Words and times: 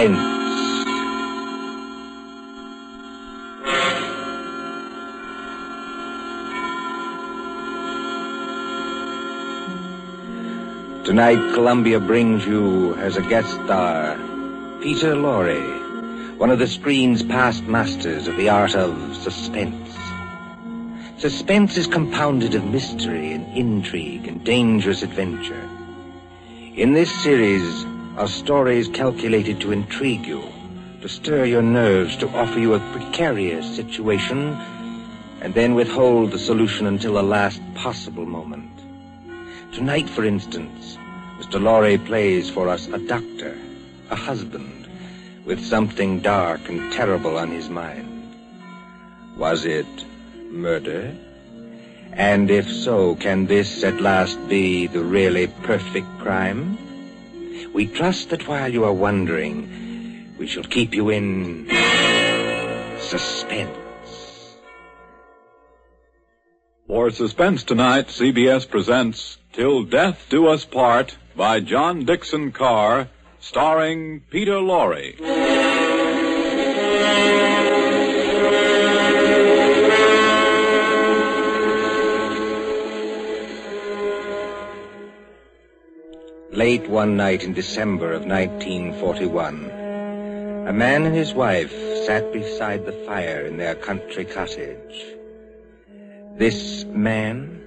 Suspense. 0.00 0.36
Tonight, 11.04 11.52
Columbia 11.52 12.00
brings 12.00 12.46
you 12.46 12.94
as 12.94 13.18
a 13.18 13.22
guest 13.22 13.50
star 13.50 14.16
Peter 14.80 15.14
Lorre, 15.14 16.38
one 16.38 16.48
of 16.48 16.58
the 16.58 16.66
screen's 16.66 17.22
past 17.22 17.64
masters 17.64 18.26
of 18.26 18.38
the 18.38 18.48
art 18.48 18.74
of 18.74 19.14
suspense. 19.16 19.94
Suspense 21.18 21.76
is 21.76 21.86
compounded 21.86 22.54
of 22.54 22.64
mystery 22.64 23.32
and 23.32 23.46
intrigue 23.54 24.26
and 24.26 24.42
dangerous 24.44 25.02
adventure. 25.02 25.68
In 26.74 26.94
this 26.94 27.12
series 27.22 27.84
are 28.20 28.28
stories 28.28 28.86
calculated 28.88 29.58
to 29.62 29.72
intrigue 29.72 30.26
you, 30.26 30.44
to 31.00 31.08
stir 31.08 31.46
your 31.46 31.62
nerves, 31.62 32.18
to 32.18 32.28
offer 32.28 32.58
you 32.58 32.74
a 32.74 32.92
precarious 32.92 33.74
situation, 33.74 34.52
and 35.40 35.54
then 35.54 35.74
withhold 35.74 36.30
the 36.30 36.38
solution 36.38 36.86
until 36.86 37.14
the 37.14 37.22
last 37.22 37.62
possible 37.74 38.26
moment. 38.26 38.70
Tonight, 39.72 40.06
for 40.06 40.22
instance, 40.22 40.98
Mr. 41.38 41.58
Lorre 41.58 41.96
plays 42.04 42.50
for 42.50 42.68
us 42.68 42.88
a 42.88 42.98
doctor, 42.98 43.56
a 44.10 44.16
husband, 44.16 44.86
with 45.46 45.64
something 45.64 46.20
dark 46.20 46.68
and 46.68 46.92
terrible 46.92 47.38
on 47.38 47.50
his 47.50 47.70
mind. 47.70 48.36
Was 49.38 49.64
it 49.64 49.86
murder? 50.50 51.16
And 52.12 52.50
if 52.50 52.70
so, 52.70 53.14
can 53.14 53.46
this 53.46 53.82
at 53.82 54.02
last 54.02 54.46
be 54.46 54.88
the 54.88 55.02
really 55.02 55.46
perfect 55.62 56.18
crime? 56.18 56.89
We 57.72 57.86
trust 57.86 58.30
that 58.30 58.48
while 58.48 58.72
you 58.72 58.84
are 58.84 58.92
wondering, 58.92 60.34
we 60.38 60.46
shall 60.46 60.64
keep 60.64 60.94
you 60.94 61.10
in 61.10 61.68
suspense. 62.98 63.76
For 66.86 67.10
suspense 67.10 67.62
tonight, 67.62 68.08
CBS 68.08 68.68
presents 68.68 69.38
Till 69.52 69.84
Death 69.84 70.26
Do 70.28 70.48
Us 70.48 70.64
Part 70.64 71.16
by 71.36 71.60
John 71.60 72.04
Dickson 72.04 72.52
Carr, 72.52 73.08
starring 73.38 74.20
Peter 74.30 74.54
Lorre. 74.54 75.16
Late 86.52 86.88
one 86.88 87.16
night 87.16 87.44
in 87.44 87.52
December 87.52 88.12
of 88.12 88.24
1941, 88.26 89.70
a 90.66 90.72
man 90.72 91.04
and 91.04 91.14
his 91.14 91.32
wife 91.32 91.70
sat 92.04 92.32
beside 92.32 92.84
the 92.84 93.04
fire 93.06 93.46
in 93.46 93.56
their 93.56 93.76
country 93.76 94.24
cottage. 94.24 95.16
This 96.36 96.84
man, 96.86 97.62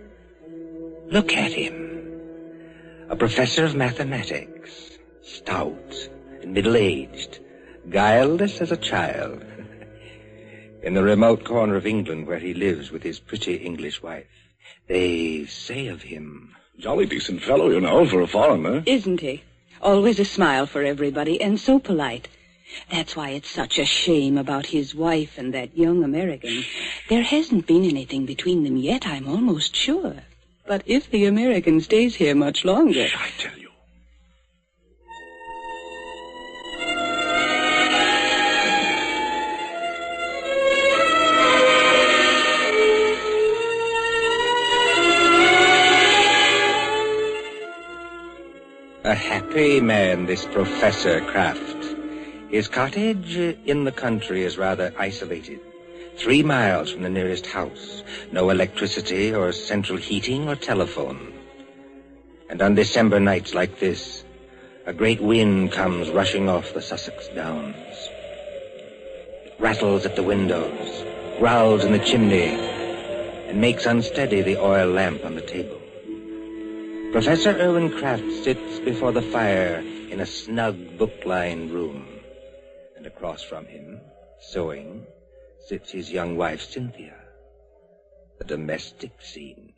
look 1.05 1.31
at 1.31 1.53
him. 1.53 2.11
A 3.07 3.15
professor 3.15 3.63
of 3.63 3.73
mathematics, 3.73 4.97
stout 5.21 6.09
and 6.41 6.53
middle-aged, 6.53 7.39
guileless 7.89 8.59
as 8.59 8.73
a 8.73 8.77
child. 8.77 9.45
in 10.83 10.93
the 10.93 11.03
remote 11.03 11.45
corner 11.45 11.77
of 11.77 11.87
England 11.87 12.27
where 12.27 12.39
he 12.39 12.53
lives 12.53 12.91
with 12.91 13.03
his 13.03 13.21
pretty 13.21 13.55
English 13.55 14.03
wife, 14.03 14.27
they 14.87 15.45
say 15.45 15.87
of 15.87 16.01
him, 16.01 16.53
Jolly 16.79 17.05
decent 17.05 17.43
fellow, 17.43 17.69
you 17.69 17.79
know, 17.79 18.05
for 18.05 18.21
a 18.21 18.27
foreigner. 18.27 18.83
Isn't 18.85 19.19
he? 19.19 19.43
Always 19.81 20.19
a 20.19 20.25
smile 20.25 20.65
for 20.65 20.83
everybody, 20.83 21.39
and 21.41 21.59
so 21.59 21.77
polite. 21.79 22.27
That's 22.89 23.15
why 23.15 23.29
it's 23.29 23.49
such 23.49 23.77
a 23.77 23.85
shame 23.85 24.37
about 24.37 24.65
his 24.65 24.95
wife 24.95 25.37
and 25.37 25.53
that 25.53 25.77
young 25.77 26.03
American. 26.03 26.63
There 27.09 27.21
hasn't 27.21 27.67
been 27.67 27.83
anything 27.83 28.25
between 28.25 28.63
them 28.63 28.77
yet, 28.77 29.05
I'm 29.05 29.27
almost 29.27 29.75
sure. 29.75 30.15
But 30.65 30.83
if 30.85 31.11
the 31.11 31.25
American 31.25 31.81
stays 31.81 32.15
here 32.15 32.33
much 32.33 32.65
longer. 32.65 33.07
I 33.15 33.29
tell 33.37 33.57
you. 33.57 33.62
Happy 49.53 49.79
man, 49.79 50.25
this 50.25 50.45
Professor 50.45 51.21
Kraft. 51.21 51.95
His 52.49 52.67
cottage 52.67 53.37
in 53.37 53.83
the 53.83 53.91
country 53.91 54.43
is 54.43 54.57
rather 54.57 54.91
isolated. 54.97 55.59
Three 56.17 56.41
miles 56.41 56.91
from 56.91 57.03
the 57.03 57.11
nearest 57.11 57.45
house. 57.45 58.01
No 58.31 58.49
electricity 58.49 59.31
or 59.31 59.51
central 59.51 59.99
heating 59.99 60.49
or 60.49 60.55
telephone. 60.55 61.31
And 62.49 62.63
on 62.63 62.73
December 62.73 63.19
nights 63.19 63.53
like 63.53 63.79
this, 63.79 64.23
a 64.87 64.93
great 64.93 65.21
wind 65.21 65.71
comes 65.71 66.09
rushing 66.09 66.49
off 66.49 66.73
the 66.73 66.81
Sussex 66.81 67.27
Downs. 67.35 67.75
It 69.45 69.55
rattles 69.59 70.07
at 70.07 70.15
the 70.15 70.23
windows, 70.23 71.03
growls 71.37 71.83
in 71.83 71.91
the 71.91 71.99
chimney, 71.99 72.57
and 73.47 73.61
makes 73.61 73.85
unsteady 73.85 74.41
the 74.41 74.57
oil 74.57 74.89
lamp 74.89 75.23
on 75.23 75.35
the 75.35 75.41
table. 75.41 75.82
Professor 77.13 77.51
Irwin 77.51 77.91
Kraft 77.91 78.23
sits 78.43 78.79
before 78.79 79.11
the 79.11 79.21
fire 79.21 79.83
in 80.09 80.19
a 80.19 80.25
snug 80.25 80.97
book-lined 80.97 81.69
room. 81.69 82.07
And 82.97 83.05
across 83.05 83.43
from 83.43 83.67
him, 83.67 84.01
sewing, 84.41 85.05
sits 85.67 85.91
his 85.91 86.11
young 86.11 86.37
wife 86.37 86.63
Cynthia. 86.63 87.13
A 88.41 88.43
domestic 88.45 89.21
scene. 89.21 89.73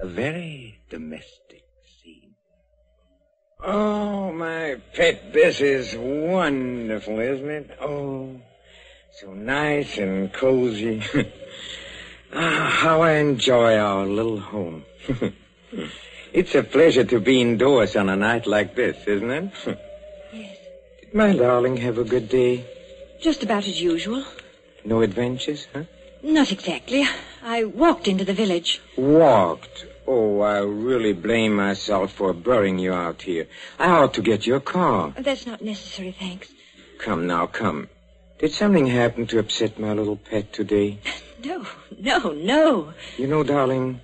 A 0.00 0.06
very 0.08 0.80
domestic 0.90 1.62
scene. 2.02 2.34
Oh, 3.64 4.32
my 4.32 4.80
pet 4.94 5.32
Bess 5.32 5.60
is 5.60 5.94
wonderful, 5.96 7.20
isn't 7.20 7.50
it? 7.50 7.78
Oh, 7.80 8.34
so 9.12 9.32
nice 9.32 9.96
and 9.96 10.32
cozy. 10.32 11.04
ah, 12.32 12.68
how 12.82 13.02
I 13.02 13.12
enjoy 13.12 13.76
our 13.76 14.04
little 14.06 14.40
home. 14.40 14.84
it's 16.32 16.54
a 16.54 16.62
pleasure 16.62 17.04
to 17.04 17.20
be 17.20 17.40
indoors 17.40 17.96
on 17.96 18.08
a 18.08 18.16
night 18.16 18.46
like 18.46 18.74
this, 18.74 18.96
isn't 19.06 19.30
it? 19.30 19.52
Yes. 20.32 20.56
Did 21.00 21.14
my 21.14 21.34
darling 21.36 21.76
have 21.78 21.98
a 21.98 22.04
good 22.04 22.28
day? 22.28 22.64
Just 23.20 23.42
about 23.42 23.66
as 23.66 23.80
usual. 23.80 24.24
No 24.84 25.00
adventures, 25.02 25.66
huh? 25.72 25.84
Not 26.22 26.52
exactly. 26.52 27.06
I 27.42 27.64
walked 27.64 28.08
into 28.08 28.24
the 28.24 28.34
village. 28.34 28.80
Walked. 28.96 29.86
Oh, 30.06 30.40
I 30.40 30.58
really 30.60 31.12
blame 31.12 31.54
myself 31.54 32.12
for 32.12 32.32
burying 32.32 32.78
you 32.78 32.92
out 32.92 33.22
here. 33.22 33.46
I 33.78 33.90
ought 33.90 34.14
to 34.14 34.22
get 34.22 34.46
your 34.46 34.60
car. 34.60 35.12
That's 35.18 35.46
not 35.46 35.62
necessary, 35.62 36.12
thanks. 36.18 36.48
Come 36.98 37.26
now, 37.26 37.46
come. 37.46 37.88
Did 38.38 38.52
something 38.52 38.86
happen 38.86 39.26
to 39.28 39.38
upset 39.38 39.78
my 39.78 39.92
little 39.92 40.16
pet 40.16 40.52
today? 40.52 40.98
No, 41.44 41.64
no, 42.00 42.32
no. 42.32 42.92
You 43.16 43.28
know, 43.28 43.44
darling, 43.44 44.00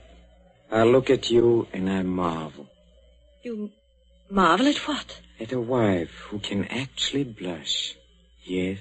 I 0.70 0.82
look 0.84 1.10
at 1.10 1.30
you 1.30 1.68
and 1.72 1.88
I 1.90 2.02
marvel 2.02 2.66
You 3.42 3.70
marvel 4.30 4.66
at 4.66 4.76
what? 4.88 5.20
at 5.40 5.52
a 5.52 5.60
wife 5.60 6.10
who 6.28 6.38
can 6.38 6.64
actually 6.66 7.24
blush. 7.24 7.94
Yes, 8.44 8.78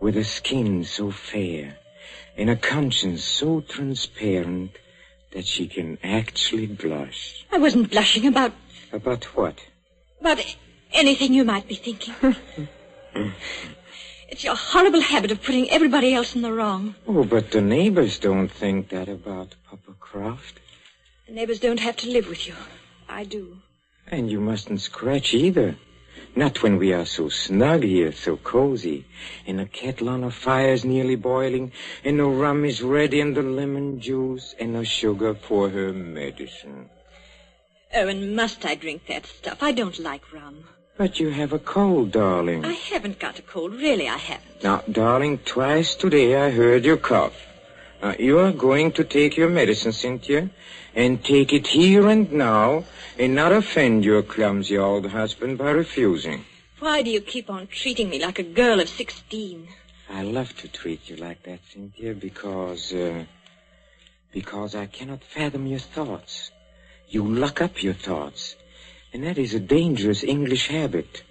with 0.00 0.16
a 0.16 0.24
skin 0.24 0.84
so 0.84 1.10
fair 1.10 1.76
and 2.36 2.50
a 2.50 2.56
conscience 2.56 3.24
so 3.24 3.60
transparent 3.60 4.72
that 5.32 5.46
she 5.46 5.66
can 5.68 5.98
actually 6.02 6.66
blush. 6.66 7.44
I 7.52 7.58
wasn't 7.58 7.90
blushing 7.90 8.26
about 8.26 8.52
About 8.92 9.24
what? 9.36 9.58
about 10.20 10.38
anything 10.92 11.32
you 11.34 11.44
might 11.44 11.68
be 11.68 11.74
thinking. 11.76 12.14
It's 14.28 14.42
your 14.42 14.56
horrible 14.56 15.00
habit 15.00 15.30
of 15.30 15.40
putting 15.42 15.70
everybody 15.70 16.12
else 16.12 16.34
in 16.34 16.42
the 16.42 16.52
wrong. 16.52 16.96
Oh, 17.06 17.22
but 17.24 17.52
the 17.52 17.60
neighbors 17.60 18.18
don't 18.18 18.48
think 18.48 18.88
that 18.88 19.08
about 19.08 19.54
Papa 19.70 19.92
Kraft. 20.00 20.58
The 21.26 21.32
neighbors 21.32 21.58
don't 21.58 21.80
have 21.80 21.96
to 21.96 22.10
live 22.10 22.28
with 22.28 22.46
you. 22.46 22.54
I 23.08 23.24
do. 23.24 23.58
And 24.06 24.30
you 24.30 24.40
mustn't 24.40 24.80
scratch 24.80 25.34
either. 25.34 25.76
Not 26.36 26.62
when 26.62 26.78
we 26.78 26.92
are 26.92 27.04
so 27.04 27.28
snug 27.30 27.82
here, 27.82 28.12
so 28.12 28.36
cozy, 28.36 29.06
and 29.44 29.58
the 29.58 29.66
kettle 29.66 30.08
on 30.08 30.20
the 30.20 30.30
fire's 30.30 30.84
nearly 30.84 31.16
boiling, 31.16 31.72
and 32.04 32.20
the 32.20 32.26
rum 32.26 32.64
is 32.64 32.80
ready, 32.80 33.20
and 33.20 33.36
the 33.36 33.42
lemon 33.42 34.00
juice, 34.00 34.54
and 34.60 34.76
the 34.76 34.84
sugar 34.84 35.34
for 35.34 35.68
her 35.68 35.92
medicine. 35.92 36.90
Oh, 37.92 38.06
and 38.06 38.36
must 38.36 38.64
I 38.64 38.76
drink 38.76 39.06
that 39.08 39.26
stuff? 39.26 39.62
I 39.62 39.72
don't 39.72 39.98
like 39.98 40.32
rum. 40.32 40.64
But 40.96 41.18
you 41.18 41.30
have 41.30 41.52
a 41.52 41.58
cold, 41.58 42.12
darling. 42.12 42.64
I 42.64 42.74
haven't 42.74 43.18
got 43.18 43.40
a 43.40 43.42
cold. 43.42 43.72
Really, 43.72 44.08
I 44.08 44.18
haven't. 44.18 44.62
Now, 44.62 44.82
darling, 44.90 45.38
twice 45.38 45.96
today 45.96 46.36
I 46.36 46.50
heard 46.50 46.84
you 46.84 46.96
cough. 46.98 47.34
Uh, 48.00 48.14
you 48.18 48.38
are 48.38 48.52
going 48.52 48.92
to 48.92 49.04
take 49.04 49.36
your 49.36 49.48
medicine, 49.48 49.92
Cynthia, 49.92 50.50
and 50.96 51.22
take 51.22 51.52
it 51.52 51.66
here 51.68 52.08
and 52.08 52.32
now, 52.32 52.84
and 53.18 53.34
not 53.34 53.52
offend 53.52 54.04
your 54.04 54.22
clumsy 54.22 54.76
old 54.78 55.06
husband 55.06 55.58
by 55.58 55.70
refusing. 55.70 56.44
Why 56.80 57.02
do 57.02 57.10
you 57.10 57.20
keep 57.20 57.48
on 57.50 57.68
treating 57.68 58.10
me 58.10 58.18
like 58.18 58.38
a 58.38 58.42
girl 58.42 58.80
of 58.80 58.88
sixteen? 58.88 59.68
I 60.08 60.22
love 60.22 60.56
to 60.56 60.68
treat 60.68 61.08
you 61.08 61.16
like 61.16 61.42
that, 61.44 61.60
Cynthia, 61.70 62.14
because, 62.14 62.92
uh, 62.92 63.24
because 64.32 64.74
I 64.74 64.86
cannot 64.86 65.22
fathom 65.22 65.66
your 65.66 65.80
thoughts. 65.80 66.50
You 67.08 67.26
lock 67.26 67.60
up 67.60 67.82
your 67.82 67.94
thoughts, 67.94 68.56
and 69.12 69.24
that 69.24 69.38
is 69.38 69.54
a 69.54 69.60
dangerous 69.60 70.24
English 70.24 70.68
habit. 70.68 71.22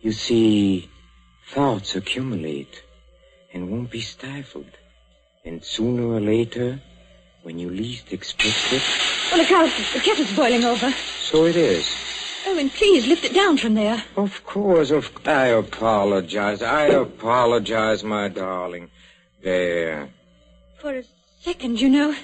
You 0.00 0.12
see, 0.12 0.88
thoughts 1.50 1.96
accumulate 1.96 2.82
and 3.52 3.70
won't 3.70 3.90
be 3.90 4.00
stifled. 4.00 4.76
And 5.44 5.64
sooner 5.64 6.06
or 6.06 6.20
later, 6.20 6.80
when 7.42 7.58
you 7.58 7.70
least 7.70 8.12
expect 8.12 8.72
it, 8.72 8.82
Well, 9.30 9.40
look 9.40 9.50
out. 9.52 9.70
The 9.92 10.00
kettle's 10.00 10.34
boiling 10.34 10.64
over. 10.64 10.90
so 11.22 11.44
it 11.44 11.56
is. 11.56 11.86
Oh, 12.46 12.58
and 12.58 12.72
please 12.72 13.06
lift 13.06 13.24
it 13.24 13.34
down 13.34 13.58
from 13.58 13.74
there. 13.74 14.02
Of 14.16 14.44
course, 14.46 14.90
of 14.90 15.10
I 15.26 15.48
apologize. 15.48 16.62
I 16.62 16.84
apologize, 16.86 18.02
my 18.02 18.28
darling. 18.28 18.90
There. 19.42 20.08
For 20.80 20.94
a 20.98 21.04
second, 21.40 21.80
you 21.80 21.90
know, 21.90 22.14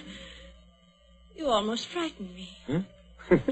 you 1.37 1.49
almost 1.49 1.89
frightened 1.89 2.35
me. 2.35 2.87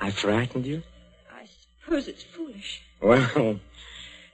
I 0.00 0.10
frightened 0.10 0.64
you? 0.64 0.82
I 1.30 1.46
suppose 1.82 2.08
it's 2.08 2.22
foolish. 2.22 2.82
Well, 3.02 3.60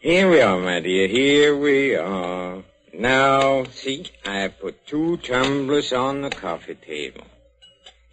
here 0.00 0.30
we 0.30 0.40
are, 0.40 0.58
my 0.58 0.80
dear. 0.80 1.08
Here 1.08 1.56
we 1.56 1.96
are. 1.96 2.62
Now, 2.92 3.64
see, 3.64 4.06
I 4.24 4.40
have 4.40 4.60
put 4.60 4.86
two 4.86 5.16
tumblers 5.18 5.92
on 5.92 6.22
the 6.22 6.30
coffee 6.30 6.74
table. 6.76 7.24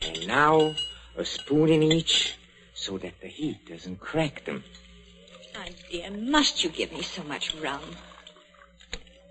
And 0.02 0.28
now, 0.28 0.76
a 1.16 1.26
spoon 1.26 1.70
in 1.70 1.84
each, 1.84 2.36
so 2.74 2.98
that 3.00 3.20
the 3.22 3.28
heat 3.28 3.68
doesn't 3.68 4.00
crack 4.00 4.46
them. 4.46 4.64
My 5.56 5.72
dear, 5.90 6.12
must 6.12 6.64
you 6.64 6.70
give 6.70 6.92
me 6.92 7.02
so 7.02 7.24
much 7.24 7.56
rum? 7.56 7.82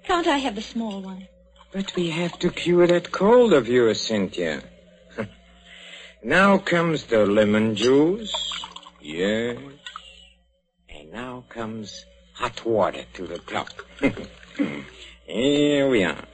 Can't 0.04 0.26
I 0.26 0.38
have 0.38 0.54
the 0.54 0.62
small 0.62 1.00
one? 1.00 1.28
But 1.72 1.94
we 1.94 2.10
have 2.10 2.38
to 2.40 2.50
cure 2.50 2.86
that 2.86 3.12
cold 3.12 3.52
of 3.52 3.68
yours, 3.68 4.00
Cynthia. 4.00 4.62
now 6.22 6.58
comes 6.58 7.04
the 7.04 7.26
lemon 7.26 7.76
juice. 7.76 8.34
Yes. 9.00 9.58
And 10.88 11.12
now 11.12 11.44
comes 11.48 12.04
hot 12.34 12.64
water 12.64 13.04
to 13.14 13.26
the 13.26 13.38
top. 13.38 13.70
Here 15.26 15.88
we 15.88 16.04
are. 16.04 16.24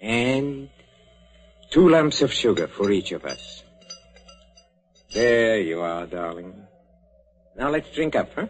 And 0.00 0.68
two 1.72 1.88
lumps 1.88 2.20
of 2.20 2.30
sugar 2.30 2.66
for 2.66 2.92
each 2.92 3.12
of 3.12 3.24
us. 3.24 3.62
There 5.14 5.58
you 5.58 5.80
are, 5.80 6.06
darling. 6.06 6.54
Now 7.56 7.70
let's 7.70 7.90
drink 7.90 8.14
up, 8.14 8.30
huh? 8.34 8.46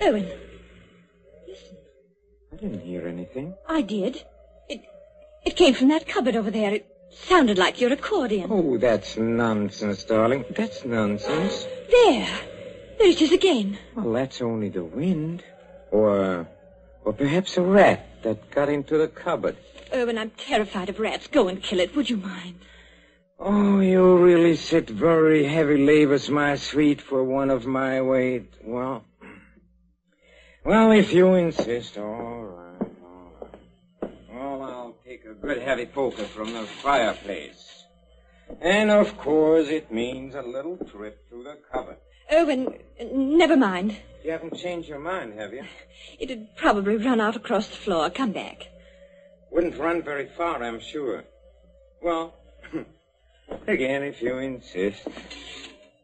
Owen, 0.00 0.28
listen. 1.46 1.76
I 2.52 2.56
didn't 2.56 2.80
hear 2.80 3.06
anything. 3.06 3.54
I 3.68 3.82
did. 3.82 4.24
It, 4.68 4.82
it 5.46 5.56
came 5.56 5.74
from 5.74 5.88
that 5.88 6.08
cupboard 6.08 6.34
over 6.34 6.50
there. 6.50 6.74
It 6.74 6.86
sounded 7.12 7.58
like 7.58 7.80
your 7.80 7.92
accordion. 7.92 8.48
Oh, 8.50 8.76
that's 8.76 9.16
nonsense, 9.16 10.02
darling. 10.02 10.44
That's 10.50 10.84
nonsense. 10.84 11.66
There. 11.90 12.40
There 12.98 13.08
it 13.08 13.22
is 13.22 13.32
again. 13.32 13.78
Well, 13.94 14.12
that's 14.12 14.42
only 14.42 14.68
the 14.68 14.84
wind. 14.84 15.44
Or, 15.92 16.48
or 17.04 17.12
perhaps 17.12 17.56
a 17.56 17.62
rat 17.62 18.22
that 18.24 18.50
got 18.50 18.68
into 18.68 18.98
the 18.98 19.06
cupboard. 19.08 19.56
Owen, 19.94 20.18
I'm 20.18 20.30
terrified 20.30 20.88
of 20.88 20.98
rats. 20.98 21.28
Go 21.28 21.46
and 21.46 21.62
kill 21.62 21.78
it, 21.78 21.94
would 21.94 22.10
you 22.10 22.16
mind? 22.16 22.58
Oh, 23.38 23.78
you 23.78 24.16
really 24.18 24.56
sit 24.56 24.90
very 24.90 25.44
heavy 25.44 25.76
labors, 25.76 26.28
my 26.28 26.56
sweet, 26.56 27.00
for 27.00 27.22
one 27.22 27.50
of 27.50 27.64
my 27.64 28.02
weight. 28.02 28.52
Well, 28.62 29.04
well, 30.64 30.90
if 30.90 31.12
you 31.12 31.34
insist, 31.34 31.96
all 31.96 32.44
right, 32.44 32.90
all 33.04 33.32
right. 33.40 34.12
Well, 34.32 34.62
I'll 34.62 34.96
take 35.06 35.24
a 35.24 35.34
good 35.34 35.62
heavy 35.62 35.86
poker 35.86 36.24
from 36.24 36.52
the 36.52 36.64
fireplace. 36.82 37.84
And 38.60 38.90
of 38.90 39.16
course, 39.18 39.68
it 39.68 39.92
means 39.92 40.34
a 40.34 40.42
little 40.42 40.76
trip 40.76 41.28
to 41.30 41.42
the 41.44 41.58
cupboard. 41.72 41.98
Oh, 42.30 42.44
Owen, 42.44 42.74
never 43.12 43.56
mind. 43.56 43.96
You 44.24 44.32
haven't 44.32 44.56
changed 44.56 44.88
your 44.88 44.98
mind, 44.98 45.38
have 45.38 45.52
you? 45.52 45.64
It'd 46.18 46.56
probably 46.56 46.96
run 46.96 47.20
out 47.20 47.36
across 47.36 47.68
the 47.68 47.76
floor. 47.76 48.10
Come 48.10 48.32
back. 48.32 48.68
Wouldn't 49.54 49.78
run 49.78 50.02
very 50.02 50.26
far, 50.36 50.60
I'm 50.64 50.80
sure. 50.80 51.22
Well, 52.02 52.34
again, 53.68 54.02
if 54.02 54.20
you 54.20 54.38
insist. 54.38 55.06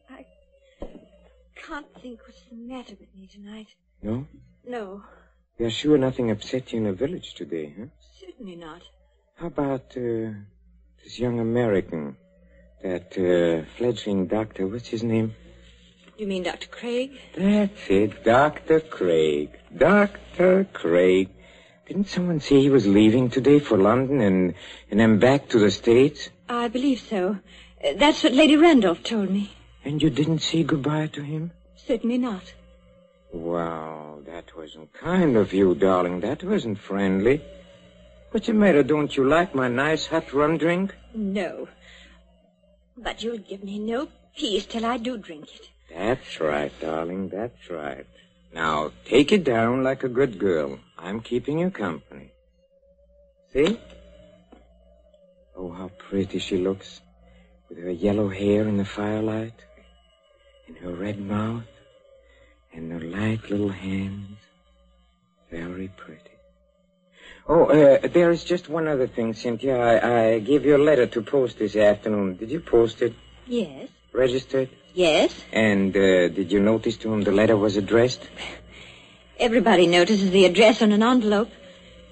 I 0.09 0.25
can't 1.57 1.87
think 2.01 2.21
what's 2.25 2.43
the 2.49 2.55
matter 2.55 2.95
with 3.01 3.13
me 3.13 3.27
tonight. 3.27 3.67
No? 4.03 4.25
No, 4.65 5.03
You're 5.59 5.71
sure 5.71 5.99
nothing 5.99 6.31
upset 6.31 6.73
you 6.73 6.79
in 6.79 6.85
the 6.85 6.93
village 6.93 7.35
today, 7.35 7.75
huh? 7.77 7.87
certainly 8.21 8.55
not. 8.55 8.83
How 9.35 9.49
about 9.49 9.97
uh, 9.97 10.31
this 11.03 11.19
young 11.19 11.41
American, 11.41 12.17
that 12.85 13.09
uh, 13.19 13.69
fledgling 13.77 14.29
doctor? 14.29 14.69
What's 14.69 14.89
his 14.89 15.03
name? 15.03 15.35
You 16.17 16.29
mean 16.29 16.45
Dr. 16.45 16.69
Craig? 16.69 17.19
That's 17.35 17.91
it, 17.91 18.23
Dr. 18.23 18.79
Craig. 18.79 19.59
Dr. 19.77 20.69
Craig. 20.73 21.31
Didn't 21.91 22.07
someone 22.07 22.39
say 22.39 22.61
he 22.61 22.71
was 22.71 22.87
leaving 22.87 23.31
today 23.31 23.59
for 23.59 23.77
London 23.77 24.21
and, 24.21 24.55
and 24.93 25.01
then 25.01 25.19
back 25.19 25.49
to 25.49 25.59
the 25.59 25.73
States? 25.73 26.31
I 26.49 26.69
believe 26.69 27.01
so. 27.01 27.39
That's 27.97 28.23
what 28.23 28.33
Lady 28.33 28.57
Randolph 28.57 29.03
told 29.03 29.29
me. 29.29 29.51
And 29.85 30.01
you 30.01 30.09
didn't 30.09 30.39
say 30.39 30.63
goodbye 30.63 31.09
to 31.09 31.23
him? 31.25 31.51
Certainly 31.75 32.19
not. 32.19 32.55
Wow, 33.33 34.21
that 34.25 34.57
wasn't 34.57 34.93
kind 34.93 35.37
of 35.37 35.53
you, 35.53 35.75
darling. 35.75 36.21
That 36.21 36.45
wasn't 36.45 36.79
friendly. 36.79 37.43
What's 38.31 38.47
the 38.47 38.53
matter? 38.53 38.85
Don't 38.85 39.17
you 39.17 39.25
like 39.25 39.53
my 39.57 39.67
nice 39.67 40.07
hot 40.07 40.33
rum 40.33 40.59
drink? 40.59 40.95
No. 41.13 41.67
But 42.97 43.25
you'll 43.25 43.39
give 43.39 43.65
me 43.65 43.81
no 43.81 44.07
peace 44.37 44.65
till 44.65 44.87
I 44.87 44.97
do 44.97 45.19
drink 45.19 45.49
it. 45.57 45.69
That's 45.93 46.41
right, 46.41 46.71
darling. 46.81 47.31
That's 47.31 47.69
right. 47.69 48.07
Now, 48.55 48.93
take 49.07 49.33
it 49.33 49.43
down 49.43 49.83
like 49.83 50.05
a 50.05 50.09
good 50.09 50.39
girl. 50.39 50.79
I'm 51.03 51.21
keeping 51.21 51.59
you 51.59 51.71
company. 51.71 52.33
See? 53.53 53.81
Oh, 55.57 55.71
how 55.71 55.91
pretty 55.99 56.39
she 56.39 56.59
looks. 56.59 57.01
With 57.69 57.79
her 57.79 57.91
yellow 57.91 58.29
hair 58.29 58.69
in 58.69 58.77
the 58.77 58.85
firelight. 58.85 59.55
And 60.69 60.77
her 60.79 60.93
red 60.93 61.19
mouth. 61.19 61.65
And 62.73 62.93
her 62.93 63.01
light 63.01 63.51
little 63.51 63.71
hands. 63.71 64.39
Very 65.51 65.89
pretty. 65.89 66.23
Oh, 67.49 67.65
uh, 67.65 68.07
there 68.07 68.31
is 68.31 68.45
just 68.45 68.69
one 68.69 68.87
other 68.87 69.07
thing, 69.09 69.35
Cynthia. 69.35 69.77
I, 69.77 70.35
I 70.35 70.39
gave 70.39 70.65
you 70.65 70.77
a 70.77 70.85
letter 70.85 71.07
to 71.07 71.23
post 71.23 71.59
this 71.59 71.75
afternoon. 71.75 72.37
Did 72.37 72.51
you 72.51 72.61
post 72.61 73.03
it? 73.03 73.15
Yes. 73.47 73.89
Registered? 74.13 74.69
Yes. 74.95 75.35
And 75.53 75.97
uh, 75.97 76.29
did 76.29 76.53
you 76.53 76.61
notice 76.61 76.97
to 76.99 77.09
whom 77.09 77.23
the 77.23 77.33
letter 77.33 77.57
was 77.57 77.77
addressed? 77.77 78.29
Everybody 79.41 79.87
notices 79.87 80.31
the 80.31 80.45
address 80.45 80.83
on 80.83 80.93
an 80.93 81.03
envelope. 81.03 81.49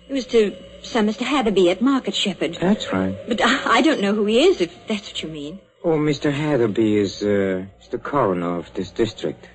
It 0.09 0.15
was 0.15 0.27
to 0.29 0.57
some 0.83 1.07
Mr. 1.07 1.27
Hatherby 1.27 1.71
at 1.71 1.83
Market 1.83 2.15
Shepherd. 2.15 2.57
That's 2.59 2.91
right. 2.91 3.15
But 3.29 3.43
I, 3.45 3.79
I 3.79 3.83
don't 3.83 4.01
know 4.01 4.15
who 4.15 4.25
he 4.25 4.41
is, 4.47 4.63
if 4.63 4.75
that's 4.89 5.11
what 5.11 5.23
you 5.23 5.29
mean. 5.29 5.61
Oh, 5.85 5.99
Mr. 5.99 6.33
Hatherby 6.33 6.97
is, 6.97 7.23
uh, 7.23 7.67
is 7.83 7.89
the 7.89 7.99
coroner 7.99 8.57
of 8.57 8.73
this 8.73 8.91
district. 8.91 9.47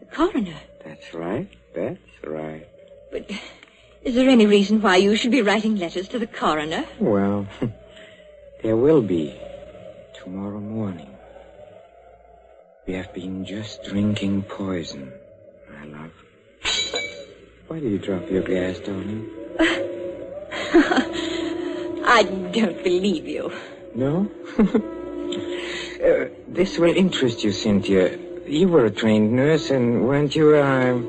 The 0.00 0.06
coroner. 0.06 0.56
That's 0.84 1.12
right. 1.12 1.50
That's 1.74 2.00
right. 2.24 2.66
But 3.10 3.30
is 4.02 4.14
there 4.14 4.30
any 4.30 4.46
reason 4.46 4.80
why 4.80 4.96
you 4.96 5.14
should 5.14 5.32
be 5.32 5.42
writing 5.42 5.76
letters 5.76 6.08
to 6.08 6.18
the 6.18 6.26
coroner? 6.26 6.86
Well, 6.98 7.46
there 8.62 8.76
will 8.76 9.02
be 9.02 9.38
tomorrow 10.14 10.60
morning. 10.60 11.14
We 12.86 12.94
have 12.94 13.12
been 13.12 13.44
just 13.44 13.84
drinking 13.84 14.44
poison, 14.44 15.12
my 15.70 15.84
love. 15.84 17.01
Why 17.72 17.80
do 17.80 17.88
you 17.88 17.98
drop 17.98 18.30
your 18.30 18.42
glass, 18.42 18.80
darling? 18.80 19.30
I 22.04 22.22
don't 22.52 22.84
believe 22.84 23.26
you. 23.26 23.50
No? 23.94 24.30
uh, 24.58 26.28
this 26.48 26.78
will 26.78 26.94
interest 26.94 27.42
you, 27.42 27.50
Cynthia. 27.50 28.18
You 28.46 28.68
were 28.68 28.84
a 28.84 28.90
trained 28.90 29.32
nurse, 29.32 29.70
and 29.70 30.06
weren't 30.06 30.36
you, 30.36 30.54
uh... 30.54 31.00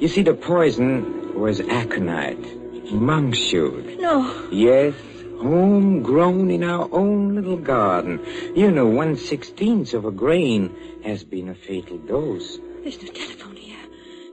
You 0.00 0.08
see, 0.08 0.22
the 0.22 0.34
poison 0.34 1.38
was 1.38 1.60
aconite. 1.60 2.92
Monk's 2.92 3.52
hood. 3.52 4.00
No. 4.00 4.48
Yes, 4.50 4.94
homegrown 5.40 6.50
in 6.50 6.64
our 6.64 6.88
own 6.90 7.36
little 7.36 7.58
garden. 7.58 8.18
You 8.56 8.72
know, 8.72 8.86
one 8.86 9.16
sixteenth 9.16 9.94
of 9.94 10.04
a 10.04 10.10
grain 10.10 10.74
has 11.04 11.22
been 11.22 11.48
a 11.48 11.54
fatal 11.54 11.98
dose. 11.98 12.58
There's 12.82 13.00
no 13.00 13.08
telephone. 13.12 13.57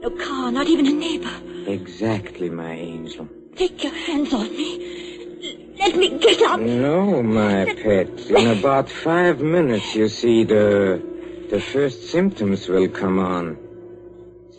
No 0.06 0.12
car, 0.24 0.52
not 0.52 0.68
even 0.68 0.86
a 0.86 0.92
neighbor. 0.92 1.36
Exactly, 1.66 2.48
my 2.48 2.74
angel. 2.74 3.28
Take 3.56 3.84
your 3.84 3.92
hands 3.92 4.32
off 4.36 4.52
me. 4.52 5.74
Let 5.80 5.96
me 5.96 6.20
get 6.20 6.44
up. 6.44 6.60
No, 6.60 7.24
my 7.24 7.66
pet. 7.66 8.08
In 8.30 8.60
about 8.60 8.88
five 8.88 9.40
minutes, 9.40 9.96
you 9.96 10.08
see, 10.08 10.44
the 10.44 11.02
the 11.50 11.60
first 11.60 12.12
symptoms 12.12 12.68
will 12.68 12.88
come 12.88 13.18
on. 13.18 13.58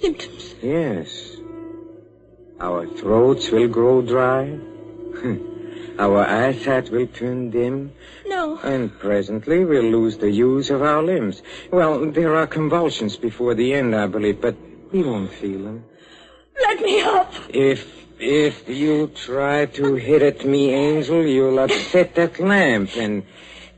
Symptoms. 0.00 0.56
Yes. 0.60 1.36
Our 2.58 2.88
throats 2.88 3.48
will 3.52 3.68
grow 3.68 4.02
dry. 4.02 4.58
our 6.00 6.26
eyesight 6.26 6.90
will 6.90 7.06
turn 7.06 7.50
dim. 7.50 7.92
No. 8.26 8.58
And 8.64 8.90
presently 8.98 9.64
we'll 9.64 9.92
lose 9.92 10.16
the 10.16 10.30
use 10.30 10.70
of 10.70 10.82
our 10.82 11.04
limbs. 11.04 11.40
Well, 11.70 12.10
there 12.10 12.34
are 12.34 12.48
convulsions 12.48 13.16
before 13.16 13.54
the 13.54 13.74
end, 13.74 13.94
I 13.94 14.08
believe, 14.08 14.40
but 14.40 14.56
we 14.92 15.02
won't 15.02 15.32
feel 15.32 15.62
them. 15.64 15.84
Let 16.60 16.80
me 16.80 17.02
up. 17.02 17.32
If 17.48 17.96
if 18.18 18.66
you 18.68 19.08
try 19.08 19.66
to 19.66 19.94
hit 19.94 20.22
at 20.22 20.44
me, 20.46 20.72
Angel, 20.72 21.26
you'll 21.26 21.58
upset 21.58 22.14
that 22.14 22.40
lamp. 22.40 22.96
And, 22.96 23.24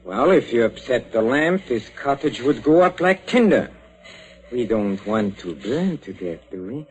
well, 0.05 0.31
if 0.31 0.53
you 0.53 0.65
upset 0.65 1.11
the 1.11 1.23
lamp, 1.23 1.67
this 1.67 1.89
cottage 1.89 2.41
would 2.41 2.63
go 2.63 2.83
up 2.83 3.01
like 3.01 3.27
tinder. 3.27 3.71
We 4.53 4.65
don't 4.65 5.05
want 5.05 5.39
to 5.41 5.55
burn 5.57 5.99
to 5.99 6.13
death, 6.13 6.41
do 6.51 6.67
we? 6.67 6.87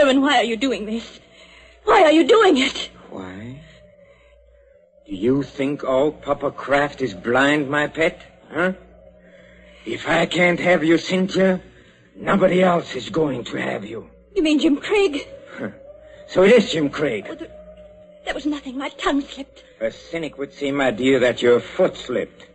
Owen, 0.00 0.22
why 0.22 0.36
are 0.38 0.44
you 0.44 0.56
doing 0.56 0.86
this? 0.86 1.20
Why 1.84 2.04
are 2.04 2.12
you 2.12 2.24
doing 2.24 2.56
it? 2.56 2.90
Why? 3.10 3.60
Do 5.06 5.14
you 5.14 5.42
think 5.42 5.82
all 5.82 6.12
Papa 6.12 6.52
Kraft 6.52 7.02
is 7.02 7.12
blind, 7.14 7.68
my 7.68 7.88
pet? 7.88 8.22
Huh? 8.50 8.72
If 9.84 10.08
I 10.08 10.26
can't 10.26 10.60
have 10.60 10.84
you, 10.84 10.96
Cynthia, 10.96 11.60
nobody 12.16 12.62
else 12.62 12.94
is 12.94 13.08
going 13.10 13.44
to 13.44 13.56
have 13.56 13.84
you. 13.84 14.08
You 14.34 14.42
mean 14.42 14.58
Jim 14.58 14.76
Craig? 14.76 15.26
So 16.28 16.42
it 16.44 16.52
is 16.52 16.72
Jim 16.72 16.88
Craig. 16.88 17.26
Oh, 17.28 17.34
there, 17.34 17.50
there 18.24 18.34
was 18.34 18.46
nothing. 18.46 18.78
My 18.78 18.88
tongue 18.90 19.20
slipped. 19.20 19.64
A 19.80 19.90
cynic 19.90 20.38
would 20.38 20.54
say, 20.54 20.72
my 20.72 20.90
dear, 20.90 21.18
that 21.20 21.42
your 21.42 21.60
foot 21.60 21.96
slipped. 21.96 22.46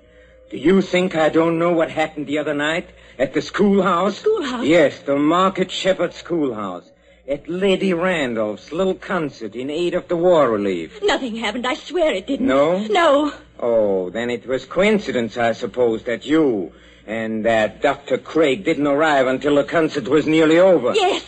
Do 0.49 0.57
you 0.57 0.81
think 0.81 1.15
I 1.15 1.29
don't 1.29 1.59
know 1.59 1.73
what 1.73 1.91
happened 1.91 2.25
the 2.27 2.39
other 2.39 2.53
night 2.53 2.89
at 3.19 3.33
the 3.33 3.41
schoolhouse? 3.41 4.15
The 4.15 4.21
schoolhouse? 4.21 4.65
Yes, 4.65 4.99
the 4.99 5.17
Market 5.17 5.69
Shepherd 5.69 6.13
Schoolhouse. 6.13 6.89
At 7.27 7.49
Lady 7.49 7.93
Randolph's 7.93 8.71
little 8.71 8.95
concert 8.95 9.53
in 9.53 9.69
aid 9.69 9.93
of 9.93 10.07
the 10.07 10.15
war 10.15 10.49
relief. 10.49 10.97
Nothing 11.03 11.35
happened. 11.35 11.67
I 11.67 11.73
swear 11.73 12.13
it 12.13 12.25
didn't. 12.25 12.47
No? 12.47 12.79
No. 12.87 13.33
Oh, 13.59 14.09
then 14.09 14.29
it 14.29 14.47
was 14.47 14.65
coincidence, 14.65 15.35
I 15.37 15.51
suppose, 15.51 16.03
that 16.03 16.25
you 16.25 16.71
and 17.07 17.45
that 17.45 17.81
Dr. 17.81 18.17
Craig 18.17 18.65
didn't 18.65 18.85
arrive 18.85 19.27
until 19.27 19.55
the 19.55 19.63
concert 19.63 20.07
was 20.09 20.27
nearly 20.27 20.59
over. 20.59 20.93
Yes. 20.93 21.23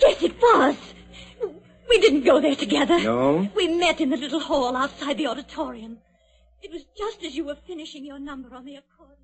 Yes, 0.00 0.22
it 0.22 0.40
was. 0.40 0.76
We 1.88 2.00
didn't 2.00 2.24
go 2.24 2.40
there 2.40 2.54
together. 2.54 3.00
No? 3.00 3.48
We 3.56 3.68
met 3.68 4.00
in 4.00 4.10
the 4.10 4.16
little 4.16 4.40
hall 4.40 4.76
outside 4.76 5.16
the 5.16 5.26
auditorium. 5.26 5.98
It 6.62 6.70
was 6.70 6.84
just 6.96 7.24
as 7.24 7.34
you 7.34 7.44
were 7.44 7.56
finishing 7.66 8.04
your 8.04 8.18
number 8.18 8.54
on 8.54 8.64
the 8.64 8.76
accordion. 8.76 9.18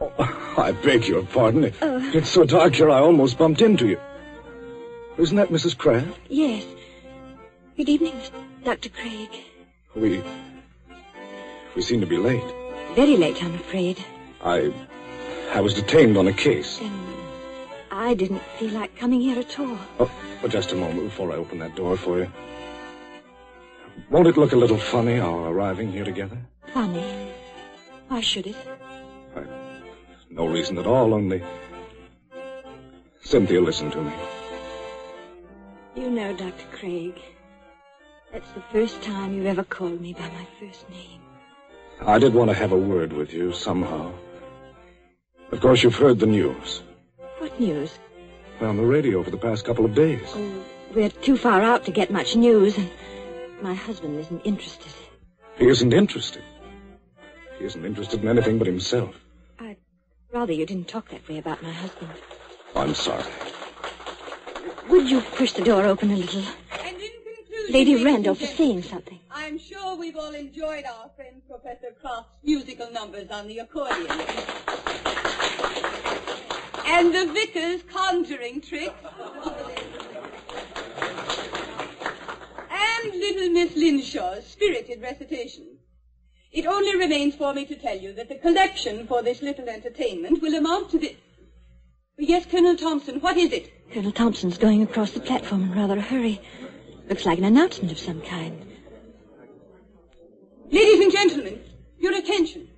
Oh, 0.00 0.54
I 0.58 0.72
beg 0.72 1.06
your 1.06 1.24
pardon. 1.24 1.64
It, 1.64 1.74
it's 1.80 2.36
oh. 2.36 2.42
so 2.42 2.44
dark 2.44 2.74
here, 2.74 2.90
I 2.90 3.00
almost 3.00 3.38
bumped 3.38 3.62
into 3.62 3.86
you. 3.86 4.00
Isn't 5.18 5.36
that 5.36 5.48
Mrs. 5.48 5.76
Kraft? 5.76 6.18
Yes. 6.28 6.64
Good 7.80 7.88
evening, 7.88 8.20
Dr. 8.62 8.90
Craig. 8.90 9.30
We. 9.96 10.22
We 11.74 11.80
seem 11.80 11.98
to 12.02 12.06
be 12.06 12.18
late. 12.18 12.44
Very 12.94 13.16
late, 13.16 13.42
I'm 13.42 13.54
afraid. 13.54 14.04
I. 14.44 14.70
I 15.54 15.62
was 15.62 15.72
detained 15.72 16.18
on 16.18 16.28
a 16.28 16.32
case. 16.34 16.78
And 16.78 16.92
I 17.90 18.12
didn't 18.12 18.42
feel 18.58 18.72
like 18.72 18.98
coming 18.98 19.22
here 19.22 19.38
at 19.38 19.58
all. 19.58 19.78
Oh, 19.98 20.10
but 20.42 20.50
just 20.50 20.72
a 20.72 20.76
moment 20.76 21.04
before 21.04 21.32
I 21.32 21.36
open 21.36 21.58
that 21.60 21.74
door 21.74 21.96
for 21.96 22.18
you. 22.18 22.30
Won't 24.10 24.28
it 24.28 24.36
look 24.36 24.52
a 24.52 24.56
little 24.56 24.76
funny, 24.76 25.18
our 25.18 25.48
arriving 25.48 25.90
here 25.90 26.04
together? 26.04 26.36
Funny. 26.74 27.32
Why 28.08 28.20
should 28.20 28.46
it? 28.46 28.56
No 30.28 30.44
reason 30.44 30.76
at 30.76 30.86
all, 30.86 31.14
only. 31.14 31.42
Cynthia, 33.22 33.62
listen 33.62 33.90
to 33.92 34.02
me. 34.02 34.12
You 35.96 36.10
know, 36.10 36.36
Dr. 36.36 36.66
Craig, 36.72 37.18
that's 38.32 38.50
the 38.52 38.62
first 38.72 39.02
time 39.02 39.34
you 39.34 39.46
ever 39.46 39.64
called 39.64 40.00
me 40.00 40.12
by 40.12 40.28
my 40.28 40.46
first 40.58 40.88
name. 40.90 41.20
I 42.00 42.18
did 42.18 42.32
want 42.32 42.50
to 42.50 42.54
have 42.54 42.72
a 42.72 42.78
word 42.78 43.12
with 43.12 43.32
you 43.32 43.52
somehow. 43.52 44.12
Of 45.52 45.60
course, 45.60 45.82
you've 45.82 45.96
heard 45.96 46.18
the 46.18 46.26
news. 46.26 46.82
What 47.38 47.58
news? 47.58 47.98
On 48.60 48.76
the 48.76 48.84
radio 48.84 49.22
for 49.22 49.30
the 49.30 49.36
past 49.38 49.64
couple 49.64 49.84
of 49.84 49.94
days. 49.94 50.22
Oh, 50.34 50.64
we're 50.94 51.08
too 51.08 51.36
far 51.36 51.62
out 51.62 51.84
to 51.86 51.90
get 51.90 52.10
much 52.10 52.36
news, 52.36 52.76
and 52.78 52.90
my 53.62 53.74
husband 53.74 54.18
isn't 54.18 54.40
interested. 54.40 54.92
He 55.58 55.68
isn't 55.68 55.92
interested. 55.92 56.42
He 57.58 57.64
isn't 57.64 57.84
interested 57.84 58.22
in 58.22 58.28
anything 58.28 58.58
but 58.58 58.66
himself. 58.66 59.14
I'd 59.58 59.76
rather 60.32 60.52
you 60.52 60.66
didn't 60.66 60.88
talk 60.88 61.08
that 61.10 61.26
way 61.28 61.38
about 61.38 61.62
my 61.62 61.72
husband. 61.72 62.10
I'm 62.76 62.94
sorry. 62.94 63.24
Would 64.88 65.10
you 65.10 65.20
push 65.20 65.52
the 65.52 65.62
door 65.62 65.84
open 65.84 66.10
a 66.10 66.16
little? 66.16 66.42
And 67.72 67.76
in 67.78 67.84
conclusion, 67.84 68.04
Lady 68.04 68.04
Randolph 68.04 68.40
and 68.40 68.50
is 68.50 68.56
saying 68.56 68.82
something. 68.82 69.20
I'm 69.30 69.58
sure 69.58 69.96
we've 69.96 70.16
all 70.16 70.34
enjoyed 70.34 70.84
our 70.84 71.08
friend 71.14 71.40
Professor 71.48 71.94
Kraft's 72.00 72.28
musical 72.42 72.90
numbers 72.90 73.30
on 73.30 73.46
the 73.46 73.60
accordion. 73.60 74.10
and 76.86 77.14
the 77.14 77.32
vicar's 77.32 77.82
conjuring 77.84 78.60
tricks. 78.60 78.94
and 82.70 83.14
little 83.14 83.50
Miss 83.50 83.72
Linshaw's 83.76 84.46
spirited 84.46 85.00
recitation. 85.00 85.78
It 86.50 86.66
only 86.66 86.96
remains 86.96 87.36
for 87.36 87.54
me 87.54 87.64
to 87.66 87.76
tell 87.76 87.96
you 87.96 88.12
that 88.14 88.28
the 88.28 88.34
collection 88.34 89.06
for 89.06 89.22
this 89.22 89.42
little 89.42 89.68
entertainment 89.68 90.42
will 90.42 90.56
amount 90.56 90.90
to 90.90 90.98
the... 90.98 91.16
Yes, 92.18 92.46
Colonel 92.46 92.76
Thompson, 92.76 93.20
what 93.20 93.36
is 93.36 93.52
it? 93.52 93.70
Colonel 93.92 94.10
Thompson's 94.10 94.58
going 94.58 94.82
across 94.82 95.12
the 95.12 95.20
platform 95.20 95.62
in 95.62 95.72
rather 95.72 95.98
a 95.98 96.00
hurry. 96.00 96.40
Looks 97.10 97.26
like 97.26 97.38
an 97.38 97.44
announcement 97.44 97.90
of 97.90 97.98
some 97.98 98.20
kind. 98.20 98.64
Ladies 100.70 101.00
and 101.00 101.10
gentlemen, 101.10 101.60
your 101.98 102.16
attention. 102.16 102.68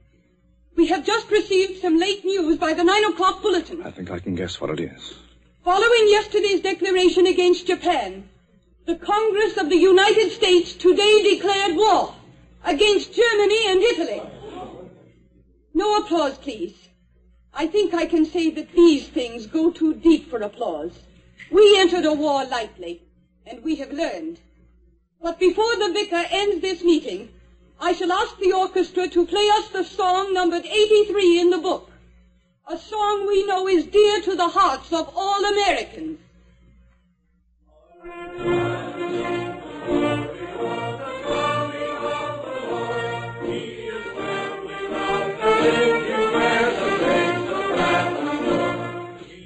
We 0.74 0.86
have 0.86 1.04
just 1.04 1.30
received 1.30 1.82
some 1.82 1.98
late 1.98 2.24
news 2.24 2.56
by 2.56 2.72
the 2.72 2.82
nine 2.82 3.04
o'clock 3.04 3.42
bulletin. 3.42 3.82
I 3.82 3.90
think 3.90 4.10
I 4.10 4.18
can 4.20 4.34
guess 4.34 4.58
what 4.58 4.70
it 4.70 4.80
is. 4.80 5.12
Following 5.64 6.08
yesterday's 6.08 6.62
declaration 6.62 7.26
against 7.26 7.66
Japan, 7.66 8.26
the 8.86 8.96
Congress 8.96 9.58
of 9.58 9.68
the 9.68 9.76
United 9.76 10.30
States 10.30 10.72
today 10.72 11.34
declared 11.34 11.76
war 11.76 12.14
against 12.64 13.12
Germany 13.12 13.66
and 13.68 13.82
Italy. 13.82 14.22
No 15.74 15.98
applause, 15.98 16.38
please. 16.38 16.74
I 17.52 17.66
think 17.66 17.92
I 17.92 18.06
can 18.06 18.24
say 18.24 18.48
that 18.52 18.72
these 18.72 19.06
things 19.08 19.46
go 19.46 19.70
too 19.70 19.92
deep 19.92 20.30
for 20.30 20.40
applause. 20.40 20.98
We 21.50 21.78
entered 21.78 22.06
a 22.06 22.14
war 22.14 22.46
lightly, 22.46 23.02
and 23.46 23.62
we 23.62 23.76
have 23.76 23.92
learned. 23.92 24.38
But 25.20 25.38
before 25.38 25.76
the 25.76 25.92
vicar 25.92 26.24
ends 26.30 26.60
this 26.60 26.82
meeting, 26.82 27.28
I 27.80 27.92
shall 27.92 28.12
ask 28.12 28.38
the 28.38 28.52
orchestra 28.52 29.08
to 29.08 29.26
play 29.26 29.48
us 29.54 29.68
the 29.68 29.84
song 29.84 30.32
numbered 30.32 30.64
83 30.64 31.40
in 31.40 31.50
the 31.50 31.58
book. 31.58 31.90
A 32.68 32.78
song 32.78 33.26
we 33.26 33.44
know 33.46 33.66
is 33.66 33.86
dear 33.86 34.20
to 34.22 34.36
the 34.36 34.48
hearts 34.48 34.92
of 34.92 35.12
all 35.16 35.44
Americans. 35.44 36.18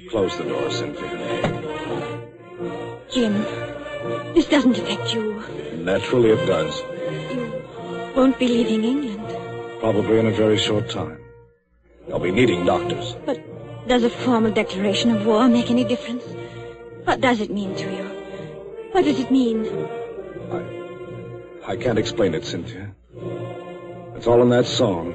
Close 0.09 0.37
the 0.37 0.43
door, 0.45 0.71
Cynthia. 0.71 1.27
Jim, 3.11 3.33
this 3.43 3.56
doesn't 4.57 4.79
affect 4.79 5.13
you. 5.13 5.23
Naturally, 5.77 6.31
it 6.31 6.43
does. 6.47 6.81
You 7.31 8.11
won't 8.15 8.39
be 8.39 8.47
leaving 8.47 8.83
England. 8.83 9.27
probably 9.79 10.17
in 10.17 10.25
a 10.25 10.31
very 10.31 10.57
short 10.57 10.89
time. 10.89 11.19
They'll 12.07 12.17
be 12.17 12.31
needing 12.31 12.65
doctors. 12.65 13.15
But 13.23 13.37
does 13.87 14.03
a 14.03 14.09
formal 14.09 14.51
declaration 14.51 15.11
of 15.11 15.27
war 15.27 15.47
make 15.47 15.69
any 15.69 15.83
difference? 15.83 16.23
What 17.03 17.21
does 17.21 17.39
it 17.39 17.51
mean 17.51 17.75
to 17.75 17.91
you? 17.97 18.05
What 18.93 19.05
does 19.05 19.19
it 19.19 19.29
mean? 19.29 19.59
I, 20.57 21.73
I 21.73 21.77
can't 21.77 21.99
explain 21.99 22.33
it, 22.33 22.43
Cynthia. 22.43 22.95
It's 24.15 24.25
all 24.25 24.41
in 24.41 24.49
that 24.49 24.65
song. 24.65 25.13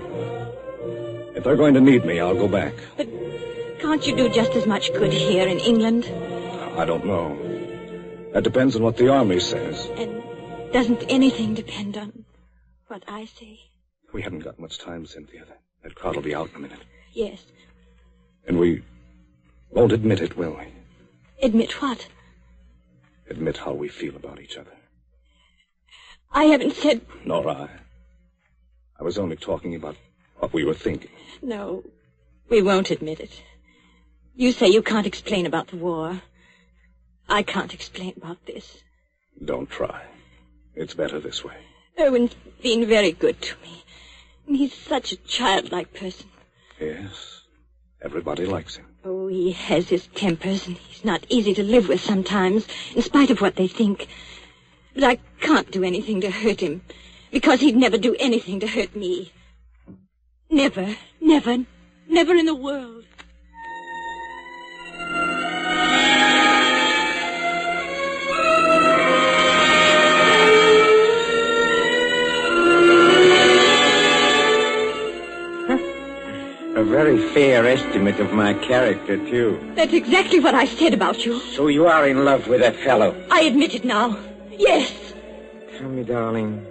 If 1.35 1.43
they're 1.43 1.57
going 1.57 1.75
to 1.75 1.81
need 1.81 2.05
me, 2.05 2.21
I'll 2.21 2.43
go 2.47 2.47
back. 2.47 2.75
But 2.97 3.09
can't 3.81 4.07
you 4.07 4.15
do 4.15 4.29
just 4.29 4.53
as 4.53 4.69
much 4.69 4.93
good 4.93 5.13
here 5.13 5.49
in 5.49 5.59
England? 5.59 6.05
I 6.79 6.85
don't 6.85 7.05
know. 7.05 7.52
That 8.33 8.45
depends 8.45 8.77
on 8.77 8.83
what 8.83 8.97
the 8.97 9.09
army 9.09 9.41
says. 9.41 9.91
And 9.97 10.23
doesn't 10.73 11.05
anything 11.09 11.55
depend 11.55 11.99
on 11.99 12.25
what 12.87 13.05
I 13.07 13.27
say? 13.27 13.61
We 14.13 14.23
haven't 14.23 14.41
got 14.41 14.59
much 14.59 14.79
time, 14.79 15.05
Cynthia. 15.05 15.45
That, 15.83 15.95
crowd 15.95 16.17
will 16.17 16.23
be 16.23 16.35
out 16.35 16.51
in 16.51 16.57
a 16.57 16.61
minute. 16.61 16.79
Yes. 17.13 17.45
And 18.47 18.59
we 18.59 18.83
won't 19.71 19.93
admit 19.93 20.21
it, 20.21 20.37
will 20.37 20.57
we? 20.57 20.67
Admit 21.43 21.83
what? 21.83 22.09
Admit 23.29 23.59
how 23.59 23.73
we 23.73 23.89
feel 23.89 24.17
about 24.17 24.41
each 24.41 24.57
other. 24.57 24.73
I 26.31 26.45
haven't 26.45 26.75
said. 26.75 27.03
Nor 27.25 27.49
I. 27.51 27.69
I 28.99 29.03
was 29.03 29.19
only 29.19 29.37
talking 29.37 29.75
about 29.75 29.97
what 30.39 30.53
we 30.53 30.65
were 30.65 30.75
thinking. 30.75 31.11
No, 31.43 31.85
we 32.49 32.63
won't 32.63 32.91
admit 32.91 33.21
it. 33.21 33.43
You 34.35 34.53
say 34.53 34.69
you 34.69 34.83
can't 34.83 35.07
explain 35.07 35.45
about 35.45 35.69
the 35.69 35.77
war. 35.77 36.23
I 37.33 37.43
can't 37.43 37.73
explain 37.73 38.13
about 38.19 38.45
this. 38.45 38.83
Don't 39.43 39.71
try. 39.71 40.03
It's 40.75 40.93
better 40.93 41.19
this 41.19 41.43
way. 41.43 41.57
Owen's 41.99 42.35
been 42.63 42.87
very 42.87 43.13
good 43.13 43.41
to 43.41 43.55
me. 43.63 43.85
And 44.47 44.55
he's 44.55 44.75
such 44.75 45.13
a 45.13 45.17
childlike 45.17 45.95
person. 45.95 46.29
Yes. 46.79 47.41
Everybody 48.03 48.45
likes 48.45 48.77
him. 48.77 48.85
Oh, 49.03 49.29
he 49.29 49.53
has 49.53 49.89
his 49.89 50.09
tempers, 50.09 50.67
and 50.67 50.77
he's 50.77 51.07
not 51.07 51.25
easy 51.31 51.55
to 51.55 51.63
live 51.63 51.89
with 51.89 52.03
sometimes, 52.03 52.67
in 52.95 53.01
spite 53.01 53.31
of 53.31 53.41
what 53.41 53.57
they 53.57 53.67
think. 53.67 54.09
But 54.93 55.05
I 55.05 55.19
can't 55.41 55.71
do 55.71 55.85
anything 55.85 56.21
to 56.21 56.31
hurt 56.31 56.61
him, 56.61 56.83
because 57.31 57.61
he'd 57.61 57.77
never 57.77 57.97
do 57.97 58.15
anything 58.21 58.61
to 58.61 58.67
hurt 58.67 58.95
me. 58.95 59.33
Never, 60.51 60.97
never, 61.19 61.65
never 62.07 62.35
in 62.35 62.45
the 62.45 62.55
world. 62.55 63.02
Very 76.93 77.17
fair 77.33 77.67
estimate 77.67 78.21
of 78.21 78.35
my 78.35 78.53
character, 78.53 79.17
too. 79.17 79.73
That's 79.75 79.95
exactly 79.95 80.41
what 80.41 80.55
I 80.55 80.67
said 80.67 80.93
about 80.93 81.25
you. 81.25 81.41
So 81.57 81.69
you 81.69 81.87
are 81.87 82.07
in 82.07 82.27
love 82.27 82.47
with 82.49 82.61
that 82.61 82.77
fellow. 82.77 83.11
I 83.31 83.41
admit 83.51 83.75
it 83.75 83.85
now. 83.85 84.19
Yes. 84.51 84.93
Tell 85.79 85.89
me, 85.89 86.05
darling, 86.05 86.67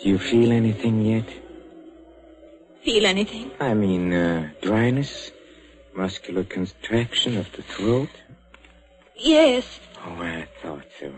do 0.00 0.08
you 0.08 0.18
feel 0.18 0.52
anything 0.52 1.04
yet? 1.04 1.28
Feel 2.82 3.04
anything? 3.04 3.50
I 3.60 3.74
mean, 3.74 4.12
uh, 4.14 4.48
dryness? 4.62 5.30
Muscular 5.94 6.44
contraction 6.44 7.36
of 7.36 7.52
the 7.52 7.62
throat? 7.62 8.08
Yes. 9.18 9.64
Oh, 10.06 10.16
I 10.22 10.48
thought 10.62 10.88
so. 10.98 11.12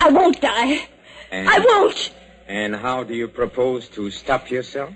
I 0.00 0.10
won't 0.10 0.38
die. 0.42 0.86
And, 1.30 1.48
I 1.48 1.58
won't. 1.60 2.12
And 2.46 2.76
how 2.76 3.04
do 3.04 3.14
you 3.14 3.26
propose 3.26 3.88
to 3.96 4.10
stop 4.10 4.50
yourself? 4.50 4.90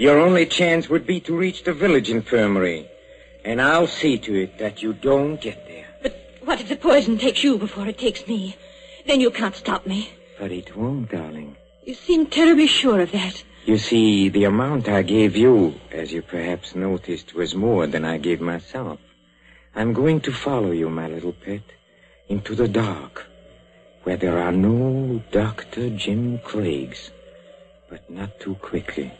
Your 0.00 0.18
only 0.18 0.46
chance 0.46 0.88
would 0.88 1.06
be 1.06 1.20
to 1.20 1.36
reach 1.36 1.64
the 1.64 1.74
village 1.74 2.08
infirmary. 2.08 2.88
And 3.44 3.60
I'll 3.60 3.86
see 3.86 4.16
to 4.16 4.34
it 4.34 4.56
that 4.56 4.82
you 4.82 4.94
don't 4.94 5.38
get 5.38 5.66
there. 5.68 5.88
But 6.02 6.16
what 6.42 6.58
if 6.58 6.70
the 6.70 6.76
poison 6.76 7.18
takes 7.18 7.44
you 7.44 7.58
before 7.58 7.86
it 7.86 7.98
takes 7.98 8.26
me? 8.26 8.56
Then 9.06 9.20
you 9.20 9.30
can't 9.30 9.54
stop 9.54 9.86
me. 9.86 10.10
But 10.38 10.52
it 10.52 10.74
won't, 10.74 11.10
darling. 11.10 11.54
You 11.84 11.92
seem 11.92 12.28
terribly 12.28 12.66
sure 12.66 13.00
of 13.00 13.12
that. 13.12 13.44
You 13.66 13.76
see, 13.76 14.30
the 14.30 14.44
amount 14.44 14.88
I 14.88 15.02
gave 15.02 15.36
you, 15.36 15.74
as 15.92 16.14
you 16.14 16.22
perhaps 16.22 16.74
noticed, 16.74 17.34
was 17.34 17.54
more 17.54 17.86
than 17.86 18.06
I 18.06 18.16
gave 18.16 18.40
myself. 18.40 19.00
I'm 19.74 19.92
going 19.92 20.22
to 20.22 20.32
follow 20.32 20.70
you, 20.70 20.88
my 20.88 21.08
little 21.08 21.34
pet, 21.34 21.64
into 22.26 22.54
the 22.54 22.68
dark, 22.68 23.26
where 24.04 24.16
there 24.16 24.38
are 24.38 24.52
no 24.52 25.22
Dr. 25.30 25.90
Jim 25.90 26.38
Craigs. 26.38 27.10
But 27.90 28.08
not 28.08 28.40
too 28.40 28.54
quickly. 28.54 29.12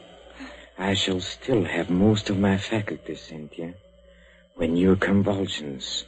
I 0.80 0.94
shall 0.94 1.20
still 1.20 1.64
have 1.64 1.90
most 1.90 2.30
of 2.30 2.38
my 2.38 2.56
faculties, 2.56 3.20
Cynthia, 3.20 3.74
when 4.54 4.76
your 4.76 4.96
convulsions 4.96 6.04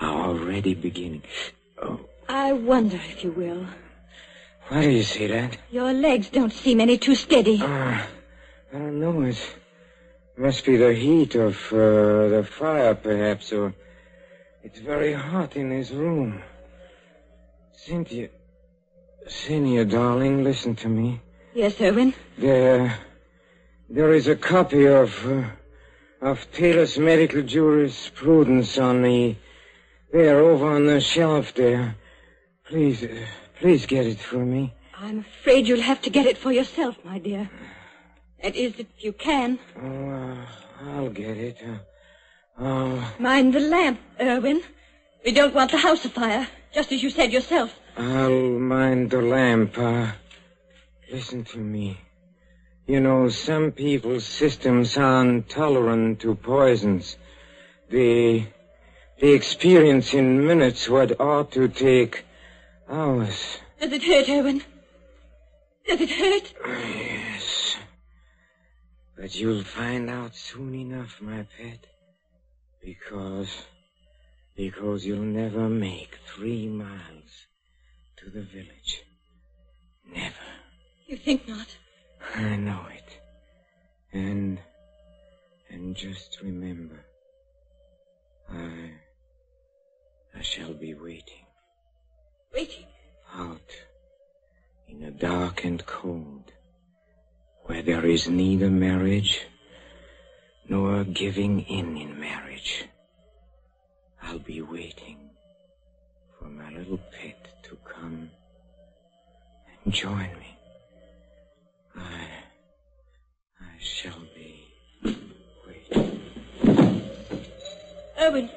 are 0.00 0.30
already 0.30 0.74
beginning. 0.74 1.22
Oh, 1.80 2.00
I 2.28 2.52
wonder 2.52 2.96
if 2.96 3.22
you 3.22 3.30
will. 3.30 3.64
why 4.66 4.82
do 4.82 4.90
you 4.90 5.04
say 5.04 5.28
that? 5.28 5.56
Your 5.70 5.92
legs 5.92 6.28
don't 6.28 6.52
seem 6.52 6.80
any 6.80 6.98
too 6.98 7.14
steady. 7.14 7.60
Ah, 7.62 8.04
I 8.74 8.78
don't 8.78 8.98
know. 8.98 9.22
It 9.22 9.38
must 10.36 10.66
be 10.66 10.76
the 10.76 10.92
heat 10.92 11.36
of 11.36 11.54
uh, 11.72 12.26
the 12.34 12.48
fire, 12.58 12.96
perhaps, 12.96 13.52
or 13.52 13.74
it's 14.64 14.80
very 14.80 15.12
hot 15.12 15.54
in 15.54 15.70
this 15.70 15.92
room. 15.92 16.42
Cynthia, 17.74 18.30
Cynthia, 19.28 19.84
darling, 19.84 20.42
listen 20.42 20.74
to 20.74 20.88
me. 20.88 21.20
Yes, 21.54 21.80
Erwin. 21.80 22.12
There, 22.36 22.98
there 23.88 24.12
is 24.12 24.26
a 24.28 24.36
copy 24.36 24.86
of 24.86 25.26
uh, 25.26 25.44
of 26.20 26.50
Taylor's 26.52 26.98
medical 26.98 27.42
jurisprudence 27.42 28.78
on 28.78 29.02
the 29.02 29.36
there 30.12 30.40
over 30.40 30.66
on 30.66 30.86
the 30.86 31.00
shelf 31.00 31.54
there. 31.54 31.94
Please, 32.68 33.02
uh, 33.04 33.26
please 33.60 33.86
get 33.86 34.06
it 34.06 34.18
for 34.18 34.44
me. 34.44 34.74
I'm 34.98 35.20
afraid 35.20 35.68
you'll 35.68 35.82
have 35.82 36.00
to 36.02 36.10
get 36.10 36.26
it 36.26 36.38
for 36.38 36.52
yourself, 36.52 36.96
my 37.04 37.18
dear. 37.18 37.50
That 38.42 38.56
is, 38.56 38.74
if 38.78 38.86
you 38.98 39.12
can. 39.12 39.58
Oh, 39.80 40.10
uh, 40.10 40.46
I'll 40.90 41.10
get 41.10 41.36
it. 41.36 41.58
Uh, 41.62 41.78
oh, 42.58 43.14
Mind 43.18 43.52
the 43.52 43.60
lamp, 43.60 44.00
Irwin. 44.20 44.62
We 45.24 45.32
don't 45.32 45.54
want 45.54 45.70
the 45.70 45.78
house 45.78 46.04
afire, 46.04 46.48
just 46.72 46.92
as 46.92 47.02
you 47.02 47.10
said 47.10 47.32
yourself. 47.32 47.72
I'll 47.96 48.58
mind 48.58 49.10
the 49.10 49.22
lamp. 49.22 49.76
Uh, 49.76 50.12
listen 51.12 51.44
to 51.44 51.58
me. 51.58 51.98
You 52.86 53.00
know, 53.00 53.28
some 53.28 53.72
people's 53.72 54.24
systems 54.24 54.96
are 54.96 55.20
intolerant 55.22 56.20
to 56.20 56.36
poisons. 56.36 57.16
They, 57.90 58.52
they 59.20 59.32
experience 59.32 60.14
in 60.14 60.46
minutes 60.46 60.88
what 60.88 61.20
ought 61.20 61.50
to 61.52 61.66
take 61.66 62.24
hours. 62.88 63.58
Does 63.80 63.92
it 63.92 64.04
hurt, 64.04 64.28
Erwin? 64.28 64.62
Does 65.84 66.00
it 66.00 66.10
hurt? 66.10 66.54
Yes. 66.64 67.76
But 69.16 69.34
you'll 69.34 69.64
find 69.64 70.08
out 70.08 70.36
soon 70.36 70.72
enough, 70.74 71.20
my 71.20 71.44
pet. 71.58 71.86
Because, 72.84 73.50
because 74.54 75.04
you'll 75.04 75.22
never 75.22 75.68
make 75.68 76.18
three 76.24 76.68
miles 76.68 77.46
to 78.18 78.30
the 78.30 78.42
village. 78.42 79.02
Never. 80.08 80.34
You 81.08 81.16
think 81.16 81.48
not? 81.48 81.66
I 82.34 82.56
know 82.56 82.86
it. 82.92 83.20
And, 84.12 84.58
and 85.70 85.94
just 85.96 86.38
remember, 86.42 87.04
I, 88.50 88.90
I 90.36 90.42
shall 90.42 90.74
be 90.74 90.94
waiting 90.94 91.46
Waiting. 92.52 92.86
out 93.34 93.70
in 94.88 95.00
the 95.00 95.10
dark 95.10 95.64
and 95.64 95.84
cold, 95.86 96.52
where 97.64 97.82
there 97.82 98.06
is 98.06 98.28
neither 98.28 98.70
marriage 98.70 99.46
nor 100.68 101.04
giving 101.04 101.60
in 101.62 101.96
in 101.96 102.18
marriage. 102.18 102.84
I'll 104.22 104.38
be 104.38 104.60
waiting 104.62 105.30
for 106.38 106.46
my 106.48 106.70
little 106.70 106.98
pet 106.98 107.62
to 107.64 107.76
come 107.84 108.30
and 109.84 109.94
join 109.94 110.30
Erwin. 118.26 118.50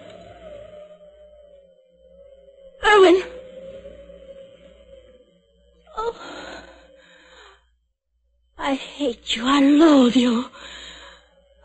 Erwin. 2.84 3.22
Oh. 5.96 6.64
I 8.58 8.74
hate 8.74 9.36
you. 9.36 9.46
I 9.46 9.60
loathe 9.60 10.16
you. 10.16 10.50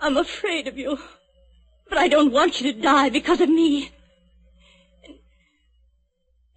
I'm 0.03 0.19
afraid 0.19 0.69
of 0.69 0.77
you. 0.77 0.99
But 1.88 1.97
I 1.97 2.09
don't 2.09 2.31
want 2.31 2.61
you 2.61 2.71
to 2.71 2.79
die 2.79 3.09
because 3.09 3.40
of 3.40 3.49
me. 3.49 3.90
And, 5.03 5.14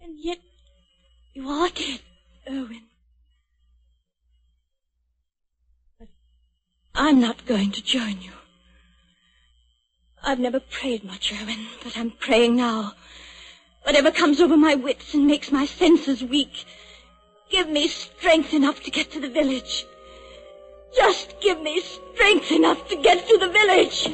and 0.02 0.18
yet, 0.18 0.38
you 1.32 1.48
are 1.48 1.70
dead, 1.70 2.00
Erwin. 2.46 2.82
But 5.98 6.08
I'm 6.94 7.20
not 7.20 7.46
going 7.46 7.72
to 7.72 7.82
join 7.82 8.20
you. 8.20 8.37
I've 10.28 10.38
never 10.38 10.60
prayed 10.60 11.04
much, 11.04 11.32
Erwin, 11.32 11.68
but 11.82 11.96
I'm 11.96 12.10
praying 12.10 12.56
now. 12.56 12.92
Whatever 13.84 14.10
comes 14.10 14.42
over 14.42 14.58
my 14.58 14.74
wits 14.74 15.14
and 15.14 15.26
makes 15.26 15.50
my 15.50 15.64
senses 15.64 16.22
weak, 16.22 16.66
give 17.48 17.66
me 17.70 17.88
strength 17.88 18.52
enough 18.52 18.82
to 18.82 18.90
get 18.90 19.10
to 19.12 19.20
the 19.20 19.30
village. 19.30 19.86
Just 20.94 21.40
give 21.40 21.62
me 21.62 21.80
strength 21.80 22.52
enough 22.52 22.86
to 22.90 22.96
get 22.96 23.26
to 23.26 23.38
the 23.38 23.48
village. 23.48 24.10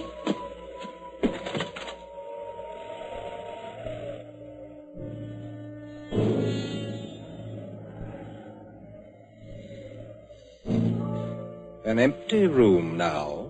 An 11.84 11.98
empty 11.98 12.46
room 12.46 12.96
now, 12.96 13.43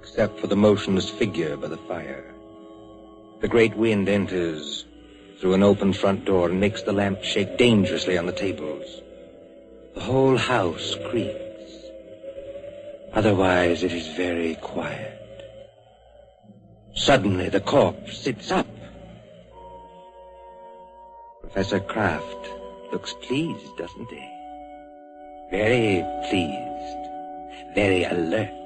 except 0.00 0.40
for 0.40 0.46
the 0.46 0.56
motionless 0.56 1.10
figure 1.10 1.58
by 1.58 1.68
the 1.68 1.76
fire. 1.76 2.24
The 3.42 3.48
great 3.48 3.76
wind 3.76 4.08
enters 4.08 4.86
through 5.38 5.52
an 5.52 5.62
open 5.62 5.92
front 5.92 6.24
door 6.24 6.48
and 6.48 6.58
makes 6.58 6.82
the 6.82 6.92
lamp 6.94 7.22
shake 7.22 7.58
dangerously 7.58 8.16
on 8.16 8.24
the 8.24 8.32
tables. 8.32 9.02
The 9.94 10.00
whole 10.00 10.38
house 10.38 10.96
creaks. 11.10 11.72
Otherwise, 13.12 13.82
it 13.82 13.92
is 13.92 14.06
very 14.16 14.54
quiet. 14.62 15.18
Suddenly, 16.94 17.50
the 17.50 17.60
corpse 17.60 18.16
sits 18.16 18.50
up. 18.50 18.68
Professor 21.42 21.80
Kraft 21.80 22.42
looks 22.90 23.12
pleased, 23.20 23.76
doesn't 23.76 24.08
he? 24.08 24.26
Very 25.50 26.02
pleased. 26.30 27.74
Very 27.74 28.04
alert 28.04 28.59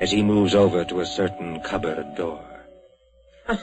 as 0.00 0.10
he 0.10 0.22
moves 0.22 0.54
over 0.54 0.84
to 0.84 1.00
a 1.00 1.06
certain 1.06 1.60
cupboard 1.60 2.14
door. 2.16 2.42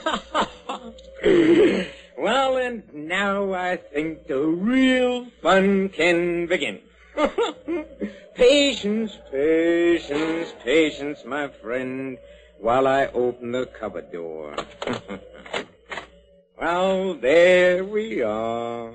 well, 2.16 2.56
and 2.56 2.82
now 2.94 3.52
I 3.52 3.76
think 3.76 4.26
the 4.28 4.40
real 4.40 5.26
fun 5.42 5.88
can 5.88 6.46
begin. 6.46 6.80
patience, 8.34 9.18
patience, 9.32 10.54
patience, 10.62 11.24
my 11.26 11.48
friend, 11.48 12.18
while 12.60 12.86
I 12.86 13.06
open 13.06 13.50
the 13.52 13.66
cupboard 13.66 14.12
door. 14.12 14.54
well, 16.60 17.14
there 17.14 17.84
we 17.84 18.22
are. 18.22 18.92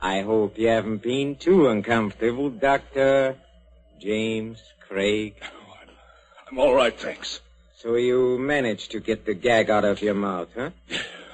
I 0.00 0.20
hope 0.22 0.56
you 0.56 0.68
haven't 0.68 1.02
been 1.02 1.36
too 1.36 1.68
uncomfortable, 1.68 2.50
Dr. 2.50 3.36
James 4.00 4.62
Craig. 4.86 5.34
I'm 6.50 6.58
all 6.58 6.74
right, 6.74 6.98
thanks. 6.98 7.40
So 7.76 7.96
you 7.96 8.38
managed 8.38 8.90
to 8.92 9.00
get 9.00 9.24
the 9.26 9.34
gag 9.34 9.70
out 9.70 9.84
of 9.84 10.02
your 10.02 10.14
mouth, 10.14 10.48
huh? 10.56 10.70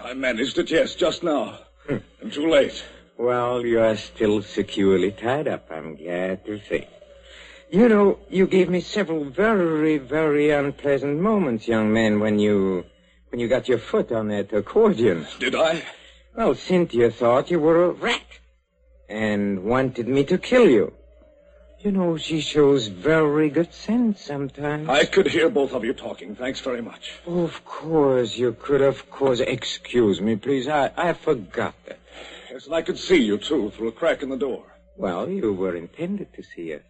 I 0.03 0.13
managed 0.15 0.59
it, 0.59 0.71
yes, 0.71 0.95
just 0.95 1.23
now. 1.23 1.59
Hmm. 1.87 1.99
I'm 2.23 2.31
too 2.31 2.51
late. 2.51 2.85
Well, 3.17 3.65
you're 3.65 3.97
still 3.97 4.43
securely 4.43 5.13
tied 5.13 5.47
up, 5.47 5.71
I'm 5.71 5.97
glad 5.97 6.45
to 6.47 6.61
say. 6.69 6.89
You 7.71 7.89
know, 7.89 8.19
you 8.29 8.47
gave 8.47 8.69
me 8.69 8.81
several 8.81 9.25
very, 9.25 9.99
very 9.99 10.51
unpleasant 10.51 11.21
moments, 11.21 11.67
young 11.67 11.93
man, 11.93 12.21
when 12.21 12.39
you 12.39 12.85
when 13.31 13.41
you 13.41 13.49
got 13.49 13.69
your 13.69 13.79
foot 13.79 14.13
on 14.13 14.29
that 14.29 14.53
accordion. 14.53 15.27
Did 15.41 15.55
I? 15.55 15.83
Well, 16.37 16.55
Cynthia 16.55 17.11
thought 17.11 17.51
you 17.51 17.59
were 17.59 17.85
a 17.85 17.91
rat 17.91 18.23
and 19.09 19.65
wanted 19.65 20.07
me 20.07 20.25
to 20.25 20.39
kill 20.39 20.69
you. 20.69 20.93
You 21.85 21.93
know, 21.93 22.17
she 22.17 22.41
shows 22.41 22.87
very 22.87 23.51
good 23.51 23.75
sense 23.75 24.25
sometimes. 24.25 24.89
I 24.89 25.05
could 25.05 25.27
hear 25.27 25.51
both 25.51 25.75
of 25.75 25.85
you 25.85 25.93
talking. 25.93 26.35
Thanks 26.35 26.61
very 26.61 26.81
much. 26.81 27.13
Oh, 27.27 27.43
of 27.43 27.63
course, 27.67 28.39
you 28.39 28.57
could, 28.59 28.81
of 28.81 29.11
course. 29.11 29.41
Excuse 29.41 30.19
me, 30.19 30.37
please. 30.37 30.67
I, 30.67 30.91
I 30.97 31.13
forgot 31.13 31.75
that. 31.85 31.99
Yes, 32.51 32.65
and 32.65 32.75
I 32.75 32.81
could 32.81 32.97
see 32.97 33.23
you, 33.23 33.37
too, 33.37 33.71
through 33.77 33.89
a 33.89 33.93
crack 33.93 34.23
in 34.23 34.31
the 34.31 34.39
door. 34.39 34.65
Well, 34.97 35.29
you 35.29 35.53
were 35.53 35.77
intended 35.77 36.33
to 36.33 36.43
see 36.43 36.73
us. 36.73 36.81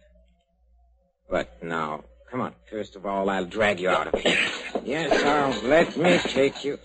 But 1.29 1.61
now, 1.61 2.05
come 2.31 2.39
on. 2.39 2.53
First 2.71 2.95
of 2.95 3.05
all, 3.05 3.29
I'll 3.29 3.43
drag 3.43 3.81
you 3.81 3.89
out 3.89 4.13
of 4.13 4.21
here. 4.21 4.47
Yes, 4.85 5.11
I'll 5.25 5.61
let 5.67 5.97
me 5.97 6.19
take 6.19 6.63
you. 6.63 6.79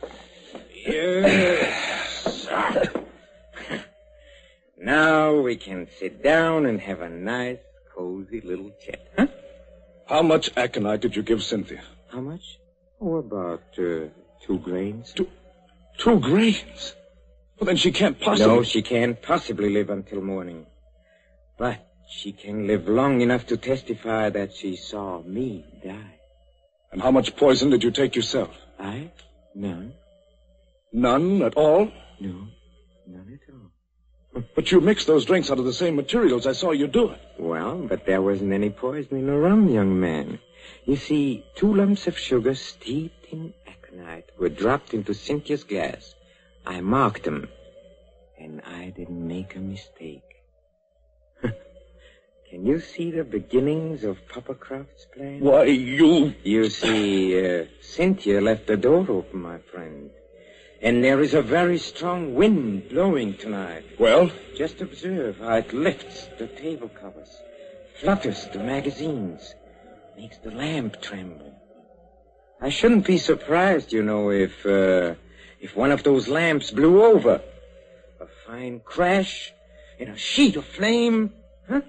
Yes. 0.74 2.48
now 4.78 5.40
we 5.40 5.54
can 5.54 5.86
sit 6.00 6.24
down 6.24 6.66
and 6.66 6.80
have 6.80 7.02
a 7.02 7.08
nice 7.08 7.58
cozy 8.00 8.40
little 8.40 8.70
chat, 8.82 9.00
huh? 9.16 9.26
How 10.06 10.22
much 10.22 10.50
aconite 10.56 11.02
did 11.02 11.16
you 11.16 11.22
give 11.22 11.42
Cynthia? 11.42 11.82
How 12.10 12.20
much? 12.20 12.58
Oh, 13.00 13.16
about 13.16 13.62
uh, 13.78 14.08
two 14.44 14.58
grains. 14.58 15.12
Two, 15.12 15.28
two 15.98 16.18
grains? 16.18 16.94
Well, 17.58 17.66
then 17.66 17.76
she 17.76 17.92
can't 17.92 18.18
possibly. 18.18 18.56
No, 18.56 18.62
she 18.62 18.82
can't 18.82 19.20
possibly 19.20 19.68
live 19.68 19.90
until 19.90 20.22
morning. 20.22 20.64
But 21.58 21.78
she 22.08 22.32
can 22.32 22.66
live 22.66 22.88
long 22.88 23.20
enough 23.20 23.46
to 23.48 23.56
testify 23.58 24.30
that 24.30 24.54
she 24.54 24.76
saw 24.76 25.22
me 25.22 25.64
die. 25.84 26.14
And 26.92 27.02
how 27.02 27.10
much 27.10 27.36
poison 27.36 27.68
did 27.70 27.84
you 27.84 27.90
take 27.90 28.16
yourself? 28.16 28.50
I? 28.78 29.10
None. 29.54 29.92
None 30.92 31.42
at 31.42 31.54
all? 31.54 31.92
No, 32.18 32.46
none 33.06 33.38
at 33.38 33.54
all. 33.54 33.69
But 34.54 34.70
you 34.70 34.80
mixed 34.80 35.06
those 35.06 35.24
drinks 35.24 35.50
out 35.50 35.58
of 35.58 35.64
the 35.64 35.72
same 35.72 35.96
materials. 35.96 36.46
I 36.46 36.52
saw 36.52 36.72
you 36.72 36.86
do 36.86 37.10
it. 37.10 37.20
Well, 37.38 37.76
but 37.78 38.06
there 38.06 38.22
wasn't 38.22 38.52
any 38.52 38.70
poison 38.70 39.16
in 39.18 39.26
the 39.26 39.36
rum, 39.36 39.68
young 39.68 39.98
man. 40.00 40.38
You 40.84 40.96
see, 40.96 41.44
two 41.56 41.74
lumps 41.74 42.06
of 42.06 42.18
sugar 42.18 42.54
steeped 42.54 43.26
in 43.32 43.54
aconite 43.66 44.30
were 44.38 44.48
dropped 44.48 44.94
into 44.94 45.14
Cynthia's 45.14 45.64
glass. 45.64 46.14
I 46.66 46.80
marked 46.80 47.24
them, 47.24 47.48
and 48.38 48.60
I 48.62 48.90
didn't 48.90 49.26
make 49.26 49.56
a 49.56 49.60
mistake. 49.60 50.22
Can 51.42 52.66
you 52.66 52.80
see 52.80 53.10
the 53.10 53.24
beginnings 53.24 54.04
of 54.04 54.18
Papa 54.28 54.54
Kraft's 54.54 55.06
plan? 55.14 55.40
Why, 55.40 55.64
you... 55.64 56.34
You 56.42 56.68
see, 56.68 57.38
uh, 57.38 57.64
Cynthia 57.80 58.40
left 58.40 58.66
the 58.66 58.76
door 58.76 59.06
open, 59.08 59.40
my 59.40 59.58
friend. 59.72 60.10
And 60.82 61.04
there 61.04 61.20
is 61.20 61.34
a 61.34 61.42
very 61.42 61.76
strong 61.76 62.34
wind 62.34 62.88
blowing 62.88 63.34
tonight. 63.34 63.84
Well? 63.98 64.30
Just 64.56 64.80
observe 64.80 65.38
how 65.38 65.56
it 65.56 65.72
lifts 65.74 66.28
the 66.38 66.46
table 66.46 66.88
covers, 66.88 67.28
flutters 68.00 68.46
the 68.52 68.60
magazines, 68.60 69.54
makes 70.16 70.38
the 70.38 70.50
lamp 70.50 71.00
tremble. 71.02 71.54
I 72.62 72.70
shouldn't 72.70 73.06
be 73.06 73.18
surprised, 73.18 73.92
you 73.92 74.02
know, 74.02 74.30
if, 74.30 74.64
uh, 74.64 75.14
if 75.60 75.76
one 75.76 75.92
of 75.92 76.02
those 76.02 76.28
lamps 76.28 76.70
blew 76.70 77.04
over. 77.04 77.42
A 78.20 78.26
fine 78.46 78.80
crash 78.80 79.52
in 79.98 80.08
a 80.08 80.16
sheet 80.16 80.56
of 80.56 80.64
flame, 80.64 81.32
huh? 81.68 81.82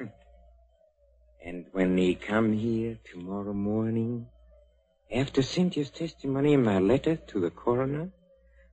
and 1.44 1.66
when 1.72 1.96
they 1.96 2.14
come 2.14 2.52
here 2.52 2.98
tomorrow 3.04 3.52
morning, 3.52 4.26
after 5.14 5.42
Cynthia's 5.42 5.90
testimony 5.90 6.54
in 6.54 6.64
my 6.64 6.80
letter 6.80 7.16
to 7.16 7.40
the 7.40 7.50
coroner, 7.50 8.10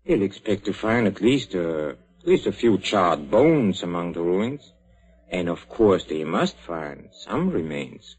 he'll 0.04 0.24
expect 0.24 0.66
to 0.66 0.74
find 0.74 1.06
at 1.06 1.22
least 1.22 1.54
a, 1.54 1.90
at 1.90 2.28
least 2.28 2.48
a 2.48 2.52
few 2.52 2.80
charred 2.80 3.30
bones 3.30 3.84
among 3.84 4.14
the 4.14 4.22
ruins. 4.22 4.74
And 5.30 5.48
of 5.48 5.70
course 5.70 6.04
they 6.06 6.24
must 6.24 6.58
find 6.58 7.10
some 7.12 7.52
remains. 7.52 8.18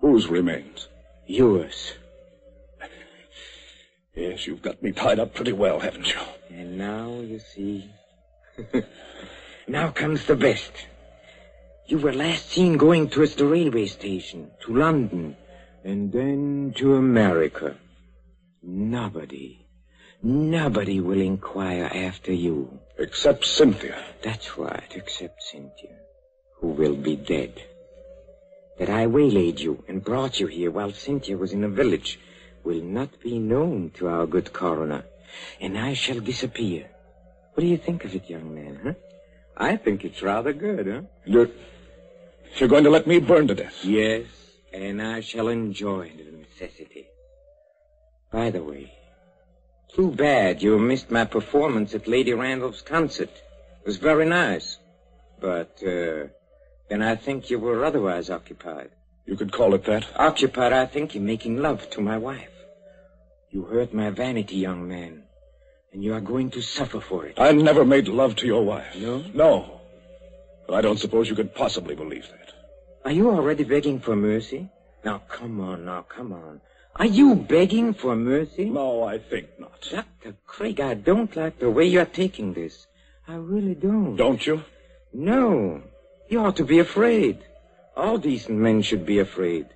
Whose 0.00 0.28
remains? 0.28 0.88
Yours. 1.26 1.94
Yes, 4.12 4.44
you've 4.44 4.60
got 4.60 4.82
me 4.82 4.90
tied 4.90 5.20
up 5.20 5.34
pretty 5.34 5.52
well, 5.52 5.78
haven't 5.78 6.08
you? 6.08 6.20
And 6.50 6.76
now, 6.76 7.20
you 7.20 7.38
see. 7.38 7.88
now 9.68 9.92
comes 9.92 10.26
the 10.26 10.34
best. 10.34 10.72
You 11.86 11.98
were 11.98 12.12
last 12.12 12.50
seen 12.50 12.76
going 12.76 13.08
towards 13.08 13.36
the 13.36 13.46
railway 13.46 13.86
station, 13.86 14.50
to 14.62 14.74
London, 14.74 15.36
and 15.84 16.12
then 16.12 16.74
to 16.76 16.94
America. 16.94 17.76
Nobody, 18.62 19.66
nobody 20.22 21.00
will 21.00 21.20
inquire 21.20 21.90
after 21.92 22.32
you. 22.32 22.78
Except 22.98 23.44
Cynthia. 23.44 23.96
That's 24.22 24.58
right, 24.58 24.92
except 24.94 25.42
Cynthia, 25.42 25.96
who 26.56 26.68
will 26.68 26.96
be 26.96 27.16
dead. 27.16 27.62
That 28.78 28.90
I 28.90 29.06
waylaid 29.06 29.60
you 29.60 29.84
and 29.88 30.04
brought 30.04 30.40
you 30.40 30.46
here 30.46 30.70
while 30.70 30.92
Cynthia 30.92 31.36
was 31.36 31.52
in 31.52 31.62
the 31.62 31.68
village 31.68 32.18
will 32.64 32.82
not 32.82 33.20
be 33.20 33.38
known 33.38 33.90
to 33.94 34.08
our 34.08 34.26
good 34.26 34.52
coroner, 34.52 35.04
and 35.60 35.78
I 35.78 35.94
shall 35.94 36.20
disappear. 36.20 36.90
What 37.54 37.62
do 37.62 37.66
you 37.66 37.78
think 37.78 38.04
of 38.04 38.14
it, 38.14 38.28
young 38.28 38.54
man, 38.54 38.80
huh? 38.82 38.92
I 39.56 39.76
think 39.76 40.04
it's 40.04 40.22
rather 40.22 40.52
good, 40.52 40.86
huh? 40.86 41.02
You're, 41.24 41.50
you're 42.56 42.68
going 42.68 42.84
to 42.84 42.90
let 42.90 43.06
me 43.06 43.18
burn 43.18 43.48
to 43.48 43.54
death? 43.54 43.84
Yes, 43.84 44.24
and 44.72 45.02
I 45.02 45.20
shall 45.20 45.48
enjoy 45.48 46.12
the 46.16 46.30
necessity. 46.30 47.06
By 48.30 48.50
the 48.50 48.62
way, 48.62 48.92
too 49.94 50.10
bad 50.10 50.62
you 50.62 50.78
missed 50.78 51.10
my 51.10 51.24
performance 51.24 51.94
at 51.94 52.06
Lady 52.06 52.32
Randolph's 52.32 52.82
concert. 52.82 53.30
It 53.30 53.86
was 53.86 53.96
very 53.96 54.26
nice. 54.26 54.78
But, 55.40 55.82
uh, 55.82 56.28
then 56.88 57.02
I 57.02 57.16
think 57.16 57.50
you 57.50 57.58
were 57.58 57.84
otherwise 57.84 58.30
occupied. 58.30 58.90
You 59.26 59.36
could 59.36 59.52
call 59.52 59.74
it 59.74 59.84
that. 59.84 60.06
Occupied, 60.16 60.72
I 60.72 60.86
think, 60.86 61.16
in 61.16 61.24
making 61.24 61.56
love 61.62 61.88
to 61.90 62.00
my 62.00 62.18
wife. 62.18 62.50
You 63.50 63.62
hurt 63.62 63.92
my 63.94 64.10
vanity, 64.10 64.56
young 64.56 64.88
man, 64.88 65.22
and 65.92 66.04
you 66.04 66.14
are 66.14 66.20
going 66.20 66.50
to 66.50 66.62
suffer 66.62 67.00
for 67.00 67.26
it. 67.26 67.38
I 67.38 67.52
never 67.52 67.84
made 67.84 68.08
love 68.08 68.36
to 68.36 68.46
your 68.46 68.64
wife. 68.64 68.94
No? 68.96 69.24
No. 69.34 69.80
But 70.66 70.74
I 70.76 70.80
don't 70.82 70.98
suppose 70.98 71.28
you 71.28 71.34
could 71.34 71.54
possibly 71.54 71.96
believe 71.96 72.28
that. 72.28 72.52
Are 73.04 73.12
you 73.12 73.30
already 73.30 73.64
begging 73.64 74.00
for 74.00 74.14
mercy? 74.14 74.70
Now, 75.04 75.22
come 75.28 75.60
on, 75.60 75.84
now, 75.86 76.02
come 76.02 76.32
on. 76.32 76.60
Are 76.96 77.06
you 77.06 77.34
begging 77.34 77.94
for 77.94 78.14
mercy? 78.14 78.68
No, 78.68 79.04
I 79.04 79.18
think 79.18 79.58
not. 79.58 79.80
Dr. 79.90 80.36
Craig, 80.46 80.80
I 80.80 80.94
don't 80.94 81.34
like 81.34 81.58
the 81.58 81.70
way 81.70 81.86
you're 81.86 82.04
taking 82.04 82.52
this. 82.52 82.86
I 83.26 83.36
really 83.36 83.74
don't. 83.74 84.16
Don't 84.16 84.44
you? 84.46 84.62
No. 85.12 85.82
You 86.28 86.40
ought 86.40 86.56
to 86.56 86.64
be 86.64 86.78
afraid. 86.78 87.38
All 87.96 88.18
decent 88.18 88.58
men 88.58 88.82
should 88.82 89.06
be 89.06 89.18
afraid. 89.18 89.66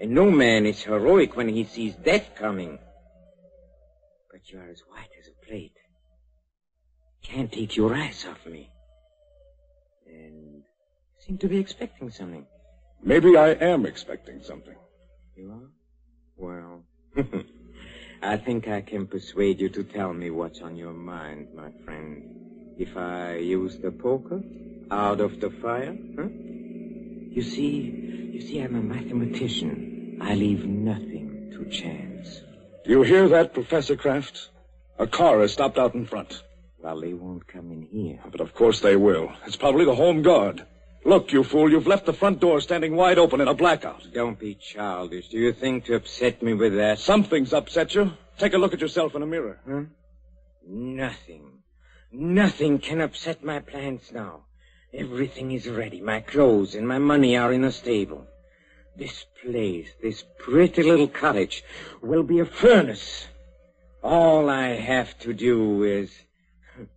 And 0.00 0.10
no 0.10 0.30
man 0.30 0.66
is 0.66 0.82
heroic 0.82 1.36
when 1.36 1.48
he 1.48 1.64
sees 1.64 1.94
death 1.94 2.34
coming. 2.34 2.78
But 4.32 4.50
you 4.50 4.58
are 4.58 4.68
as 4.68 4.82
white 4.88 5.10
as 5.20 5.28
a 5.28 5.46
plate. 5.46 5.76
Can't 7.22 7.52
take 7.52 7.76
your 7.76 7.94
eyes 7.94 8.26
off 8.28 8.44
me. 8.46 8.70
And 10.06 10.64
seem 11.20 11.38
to 11.38 11.48
be 11.48 11.58
expecting 11.58 12.10
something. 12.10 12.46
Maybe 13.04 13.36
I 13.36 13.50
am 13.50 13.84
expecting 13.84 14.42
something. 14.42 14.76
You 15.36 15.50
are? 15.50 15.70
Well, 16.38 16.84
I 18.22 18.38
think 18.38 18.66
I 18.66 18.80
can 18.80 19.06
persuade 19.06 19.60
you 19.60 19.68
to 19.68 19.84
tell 19.84 20.14
me 20.14 20.30
what's 20.30 20.62
on 20.62 20.74
your 20.74 20.94
mind, 20.94 21.48
my 21.54 21.70
friend. 21.84 22.74
If 22.78 22.96
I 22.96 23.36
use 23.36 23.76
the 23.76 23.90
poker 23.90 24.42
out 24.90 25.20
of 25.20 25.38
the 25.38 25.50
fire, 25.50 25.94
huh? 26.16 26.28
You 26.28 27.42
see, 27.42 28.30
you 28.32 28.40
see, 28.40 28.60
I'm 28.60 28.74
a 28.74 28.80
mathematician. 28.80 30.18
I 30.22 30.34
leave 30.34 30.64
nothing 30.64 31.52
to 31.52 31.66
chance. 31.70 32.40
Do 32.84 32.90
you 32.90 33.02
hear 33.02 33.28
that, 33.28 33.52
Professor 33.52 33.96
Kraft? 33.96 34.48
A 34.98 35.06
car 35.06 35.40
has 35.40 35.52
stopped 35.52 35.76
out 35.76 35.94
in 35.94 36.06
front. 36.06 36.42
Well, 36.78 37.00
they 37.00 37.12
won't 37.12 37.46
come 37.46 37.70
in 37.70 37.82
here. 37.82 38.20
But 38.30 38.40
of 38.40 38.54
course 38.54 38.80
they 38.80 38.96
will. 38.96 39.30
It's 39.46 39.56
probably 39.56 39.84
the 39.84 39.94
home 39.94 40.22
guard. 40.22 40.64
Look, 41.06 41.32
you 41.32 41.44
fool, 41.44 41.70
you've 41.70 41.86
left 41.86 42.06
the 42.06 42.14
front 42.14 42.40
door 42.40 42.62
standing 42.62 42.96
wide 42.96 43.18
open 43.18 43.42
in 43.42 43.48
a 43.48 43.54
blackout. 43.54 44.02
Don't 44.14 44.38
be 44.38 44.54
childish. 44.54 45.28
Do 45.28 45.38
you 45.38 45.52
think 45.52 45.84
to 45.84 45.96
upset 45.96 46.42
me 46.42 46.54
with 46.54 46.76
that? 46.76 46.98
Something's 46.98 47.52
upset 47.52 47.94
you. 47.94 48.12
Take 48.38 48.54
a 48.54 48.58
look 48.58 48.72
at 48.72 48.80
yourself 48.80 49.14
in 49.14 49.22
a 49.22 49.26
mirror. 49.26 49.60
Huh? 49.68 49.82
Nothing. 50.66 51.58
Nothing 52.10 52.78
can 52.78 53.02
upset 53.02 53.44
my 53.44 53.58
plans 53.58 54.12
now. 54.12 54.44
Everything 54.94 55.52
is 55.52 55.68
ready. 55.68 56.00
My 56.00 56.20
clothes 56.20 56.74
and 56.74 56.88
my 56.88 56.98
money 56.98 57.36
are 57.36 57.52
in 57.52 57.64
a 57.64 57.72
stable. 57.72 58.26
This 58.96 59.26
place, 59.42 59.88
this 60.02 60.24
pretty 60.38 60.84
little 60.84 61.08
cottage, 61.08 61.64
will 62.00 62.22
be 62.22 62.38
a 62.38 62.46
furnace. 62.46 63.26
All 64.02 64.48
I 64.48 64.68
have 64.68 65.18
to 65.20 65.34
do 65.34 65.82
is. 65.82 66.10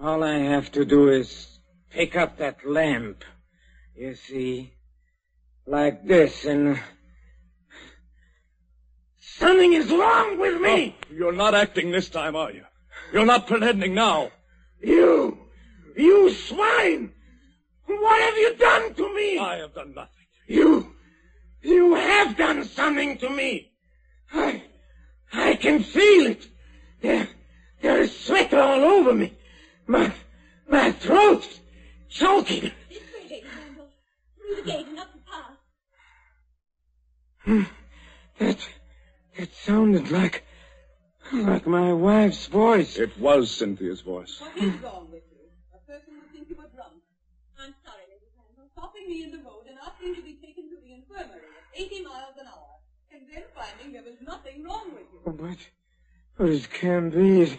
All 0.00 0.22
I 0.22 0.38
have 0.38 0.70
to 0.72 0.84
do 0.84 1.08
is 1.08 1.51
pick 1.92 2.16
up 2.16 2.38
that 2.38 2.66
lamp. 2.66 3.24
You 3.94 4.14
see? 4.14 4.72
Like 5.66 6.06
this, 6.06 6.44
and. 6.44 6.80
Something 9.18 9.72
is 9.72 9.90
wrong 9.90 10.38
with 10.38 10.60
me! 10.60 10.96
Oh, 10.98 11.14
you're 11.14 11.32
not 11.32 11.54
acting 11.54 11.90
this 11.90 12.08
time, 12.08 12.36
are 12.36 12.50
you? 12.50 12.64
You're 13.12 13.26
not 13.26 13.46
pretending 13.46 13.94
now. 13.94 14.30
You! 14.80 15.38
You 15.96 16.32
swine! 16.32 17.12
What 17.86 18.20
have 18.20 18.36
you 18.36 18.54
done 18.56 18.94
to 18.94 19.14
me? 19.14 19.38
I 19.38 19.56
have 19.56 19.74
done 19.74 19.94
nothing. 19.94 20.26
You. 20.46 20.94
You 21.62 21.94
have 21.94 22.36
done 22.36 22.64
something 22.64 23.18
to 23.18 23.30
me. 23.30 23.72
I. 24.32 24.62
I 25.32 25.54
can 25.54 25.82
feel 25.82 26.26
it. 26.26 26.46
There. 27.00 27.28
There 27.80 28.00
is 28.00 28.16
sweat 28.16 28.52
all 28.54 28.80
over 28.80 29.14
me. 29.14 29.36
My. 29.86 30.12
My 30.68 30.92
throat. 30.92 31.60
Choking. 32.12 32.70
This 32.90 33.00
way, 33.30 33.42
Randall. 33.56 33.88
Through 34.36 34.56
the 34.56 34.62
gate 34.70 34.86
and 34.86 34.98
up 34.98 35.08
the 35.14 35.20
path. 35.20 35.56
Hmm. 37.38 37.62
That. 38.38 38.68
That 39.38 39.54
sounded 39.54 40.10
like. 40.10 40.44
Like 41.32 41.66
my 41.66 41.94
wife's 41.94 42.46
voice. 42.46 42.98
It 42.98 43.18
was 43.18 43.50
Cynthia's 43.50 44.02
voice. 44.02 44.38
What 44.40 44.56
is 44.58 44.74
wrong 44.82 45.08
with 45.10 45.22
you? 45.32 45.38
A 45.74 45.78
person 45.90 46.14
would 46.20 46.30
think 46.30 46.50
you 46.50 46.56
were 46.56 46.68
drunk. 46.74 47.00
I'm 47.58 47.74
sorry, 47.82 48.02
Mrs. 48.12 48.36
Randall. 48.36 48.68
Stopping 48.76 49.08
me 49.08 49.22
in 49.22 49.30
the 49.30 49.38
road 49.38 49.64
and 49.66 49.78
asking 49.78 50.14
to 50.16 50.22
be 50.22 50.34
taken 50.34 50.68
to 50.68 50.76
the 50.84 50.92
infirmary 50.92 51.48
at 51.74 51.80
80 51.80 52.02
miles 52.02 52.36
an 52.38 52.46
hour. 52.46 52.76
And 53.10 53.22
then 53.32 53.44
finding 53.54 53.94
there 53.94 54.02
was 54.02 54.20
nothing 54.20 54.62
wrong 54.64 54.92
with 54.92 55.06
you. 55.10 55.32
But. 55.32 55.58
But 56.36 56.50
it 56.50 56.70
can 56.70 57.08
be. 57.08 57.42
It, 57.42 57.58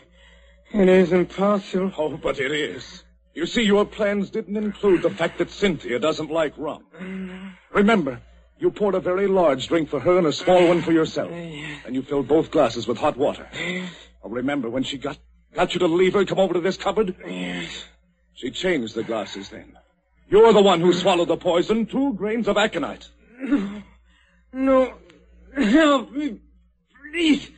it 0.74 0.90
isn't 0.90 1.36
possible. 1.36 1.92
Oh, 1.98 2.18
but 2.18 2.40
it 2.40 2.52
is. 2.52 3.03
You 3.34 3.46
see, 3.48 3.64
your 3.64 3.86
plans 3.86 4.30
didn't 4.30 4.58
include 4.58 5.02
the 5.02 5.10
fact 5.10 5.40
that 5.40 5.50
Cynthia 5.50 6.00
doesn't 6.00 6.30
like 6.30 6.54
rum. 6.58 7.56
Remember, 7.74 8.22
you 8.60 8.70
poured 8.70 8.96
a 8.96 9.00
very 9.00 9.28
large 9.28 9.68
drink 9.68 9.90
for 9.90 10.00
her 10.00 10.18
and 10.20 10.28
a 10.28 10.34
small 10.34 10.68
one 10.68 10.82
for 10.82 10.92
yourself. 10.92 11.32
And 11.32 11.96
you 11.96 12.04
filled 12.04 12.28
both 12.28 12.52
glasses 12.52 12.88
with 12.88 12.98
hot 12.98 13.18
water. 13.18 13.48
Oh, 14.24 14.30
remember 14.30 14.70
when 14.70 14.84
she 14.84 14.98
got, 14.98 15.18
got 15.54 15.74
you 15.74 15.80
to 15.80 15.88
leave 15.88 16.14
her 16.14 16.20
and 16.20 16.28
come 16.28 16.40
over 16.40 16.54
to 16.54 16.62
this 16.62 16.78
cupboard? 16.78 17.16
Yes. 17.26 17.86
She 18.36 18.52
changed 18.52 18.96
the 18.96 19.04
glasses 19.04 19.50
then. 19.50 19.78
You're 20.30 20.54
the 20.54 20.62
one 20.62 20.80
who 20.80 20.94
swallowed 20.94 21.28
the 21.28 21.38
poison, 21.38 21.86
two 21.86 22.14
grains 22.14 22.48
of 22.48 22.58
aconite. 22.58 23.08
No. 23.40 23.82
No. 24.54 24.94
Help 25.56 26.12
me. 26.12 26.40
Please. 27.12 27.50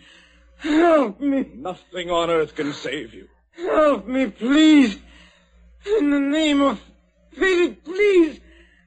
Help 0.58 1.20
me. 1.20 1.50
Nothing 1.54 2.10
on 2.10 2.30
earth 2.30 2.56
can 2.56 2.74
save 2.74 3.14
you. 3.14 3.28
Help 3.56 4.08
me, 4.08 4.28
please. 4.28 4.98
In 5.86 6.10
the 6.10 6.20
name 6.20 6.62
of 6.62 6.82
Philip, 7.34 7.84
please. 7.84 8.40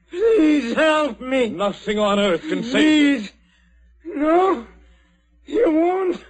Please 0.09 0.75
help 0.75 1.21
me. 1.21 1.49
Nothing 1.49 1.99
on 1.99 2.19
earth 2.19 2.41
can 2.41 2.63
save 2.63 2.73
you. 2.73 3.17
Please. 3.19 3.31
No. 4.05 4.67
You 5.45 5.71
won't. 5.71 6.23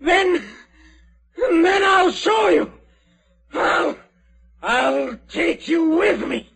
Then. 0.00 0.42
Then 1.36 1.82
I'll 1.84 2.10
show 2.10 2.48
you. 2.48 2.72
I'll. 3.54 3.96
I'll 4.62 5.18
take 5.28 5.68
you 5.68 5.90
with 5.90 6.26
me. 6.26 6.48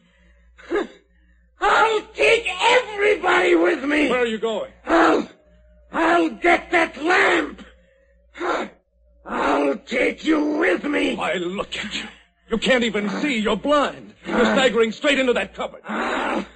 I'll 1.60 2.02
take 2.14 2.46
everybody 2.62 3.54
with 3.54 3.84
me. 3.84 4.10
Where 4.10 4.22
are 4.22 4.26
you 4.26 4.38
going? 4.38 4.72
I'll. 4.84 5.28
I'll 5.92 6.30
get 6.30 6.70
that 6.72 7.02
lamp. 7.02 7.64
I'll 9.26 9.76
take 9.76 10.24
you 10.24 10.58
with 10.58 10.84
me. 10.84 11.16
Why, 11.16 11.34
look 11.34 11.76
at 11.76 11.94
you. 11.94 12.04
You 12.54 12.58
can't 12.58 12.84
even 12.84 13.10
see. 13.20 13.40
You're 13.40 13.56
blind. 13.56 14.14
You're 14.24 14.44
staggering 14.44 14.92
straight 14.92 15.18
into 15.18 15.32
that 15.32 15.54
cupboard. 15.54 15.82
I'll, 15.88 16.46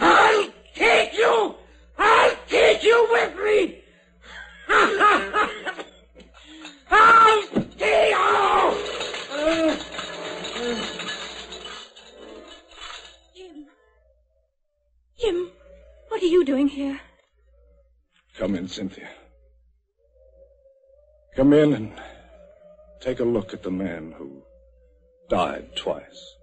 I'll 0.00 0.48
take 0.74 1.16
you. 1.16 1.54
I'll 1.96 2.36
take 2.48 2.82
you 2.82 3.06
with 3.08 3.36
me. 3.36 3.78
I'll 6.90 7.42
take 7.78 7.80
you. 7.80 9.76
Jim. 13.36 13.66
Jim, 15.20 15.50
what 16.08 16.20
are 16.20 16.26
you 16.26 16.44
doing 16.44 16.66
here? 16.66 17.00
Come 18.36 18.56
in, 18.56 18.66
Cynthia. 18.66 19.08
Come 21.36 21.52
in 21.52 21.74
and 21.74 21.92
take 22.98 23.20
a 23.20 23.24
look 23.24 23.54
at 23.54 23.62
the 23.62 23.70
man 23.70 24.10
who 24.10 24.42
died 25.28 25.76
twice. 25.76 26.36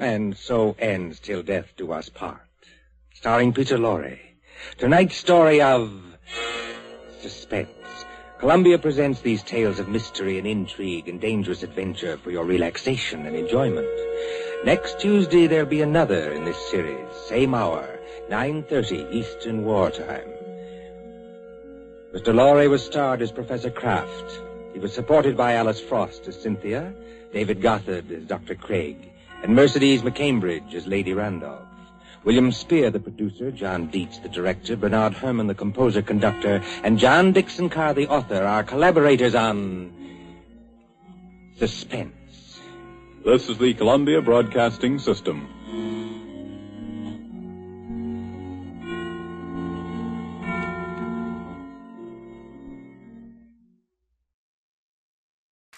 And 0.00 0.36
so 0.36 0.76
ends 0.78 1.20
Till 1.20 1.42
Death 1.42 1.72
Do 1.76 1.92
Us 1.92 2.08
Part. 2.10 2.40
Starring 3.14 3.54
Peter 3.54 3.78
Lorre. 3.78 4.18
Tonight's 4.78 5.16
story 5.16 5.62
of 5.62 5.90
suspense. 7.20 7.68
Columbia 8.38 8.78
presents 8.78 9.20
these 9.20 9.42
tales 9.42 9.78
of 9.78 9.88
mystery 9.88 10.38
and 10.38 10.46
intrigue 10.46 11.08
and 11.08 11.20
dangerous 11.20 11.62
adventure 11.62 12.16
for 12.18 12.30
your 12.30 12.44
relaxation 12.44 13.26
and 13.26 13.36
enjoyment. 13.36 13.88
Next 14.64 14.98
Tuesday 14.98 15.46
there'll 15.46 15.66
be 15.66 15.82
another 15.82 16.32
in 16.32 16.44
this 16.44 16.58
series, 16.70 17.08
same 17.28 17.54
hour, 17.54 17.98
9.30 18.28 19.12
Eastern 19.12 19.64
Wartime. 19.64 20.28
Mr. 22.12 22.34
Lorre 22.34 22.68
was 22.68 22.84
starred 22.84 23.22
as 23.22 23.30
Professor 23.30 23.70
Kraft. 23.70 24.40
He 24.72 24.80
was 24.80 24.92
supported 24.92 25.36
by 25.36 25.54
Alice 25.54 25.80
Frost 25.80 26.26
as 26.26 26.40
Cynthia, 26.40 26.92
David 27.32 27.62
Gothard 27.62 28.10
as 28.10 28.24
Dr. 28.24 28.56
Craig, 28.56 29.12
and 29.42 29.54
Mercedes 29.54 30.02
McCambridge 30.02 30.74
as 30.74 30.86
Lady 30.86 31.12
Randolph. 31.14 31.73
William 32.24 32.50
Spier, 32.52 32.90
the 32.90 33.00
producer, 33.00 33.50
John 33.50 33.88
Dietz, 33.88 34.18
the 34.18 34.30
director, 34.30 34.76
Bernard 34.76 35.12
Herrmann, 35.12 35.46
the 35.46 35.54
composer, 35.54 36.00
conductor, 36.00 36.62
and 36.82 36.98
John 36.98 37.32
Dickson 37.32 37.68
Carr, 37.68 37.92
the 37.92 38.08
author, 38.08 38.42
are 38.42 38.64
collaborators 38.64 39.34
on 39.34 39.92
Suspense. 41.58 42.60
This 43.24 43.48
is 43.50 43.58
the 43.58 43.74
Columbia 43.74 44.22
Broadcasting 44.22 44.98
System. 44.98 45.48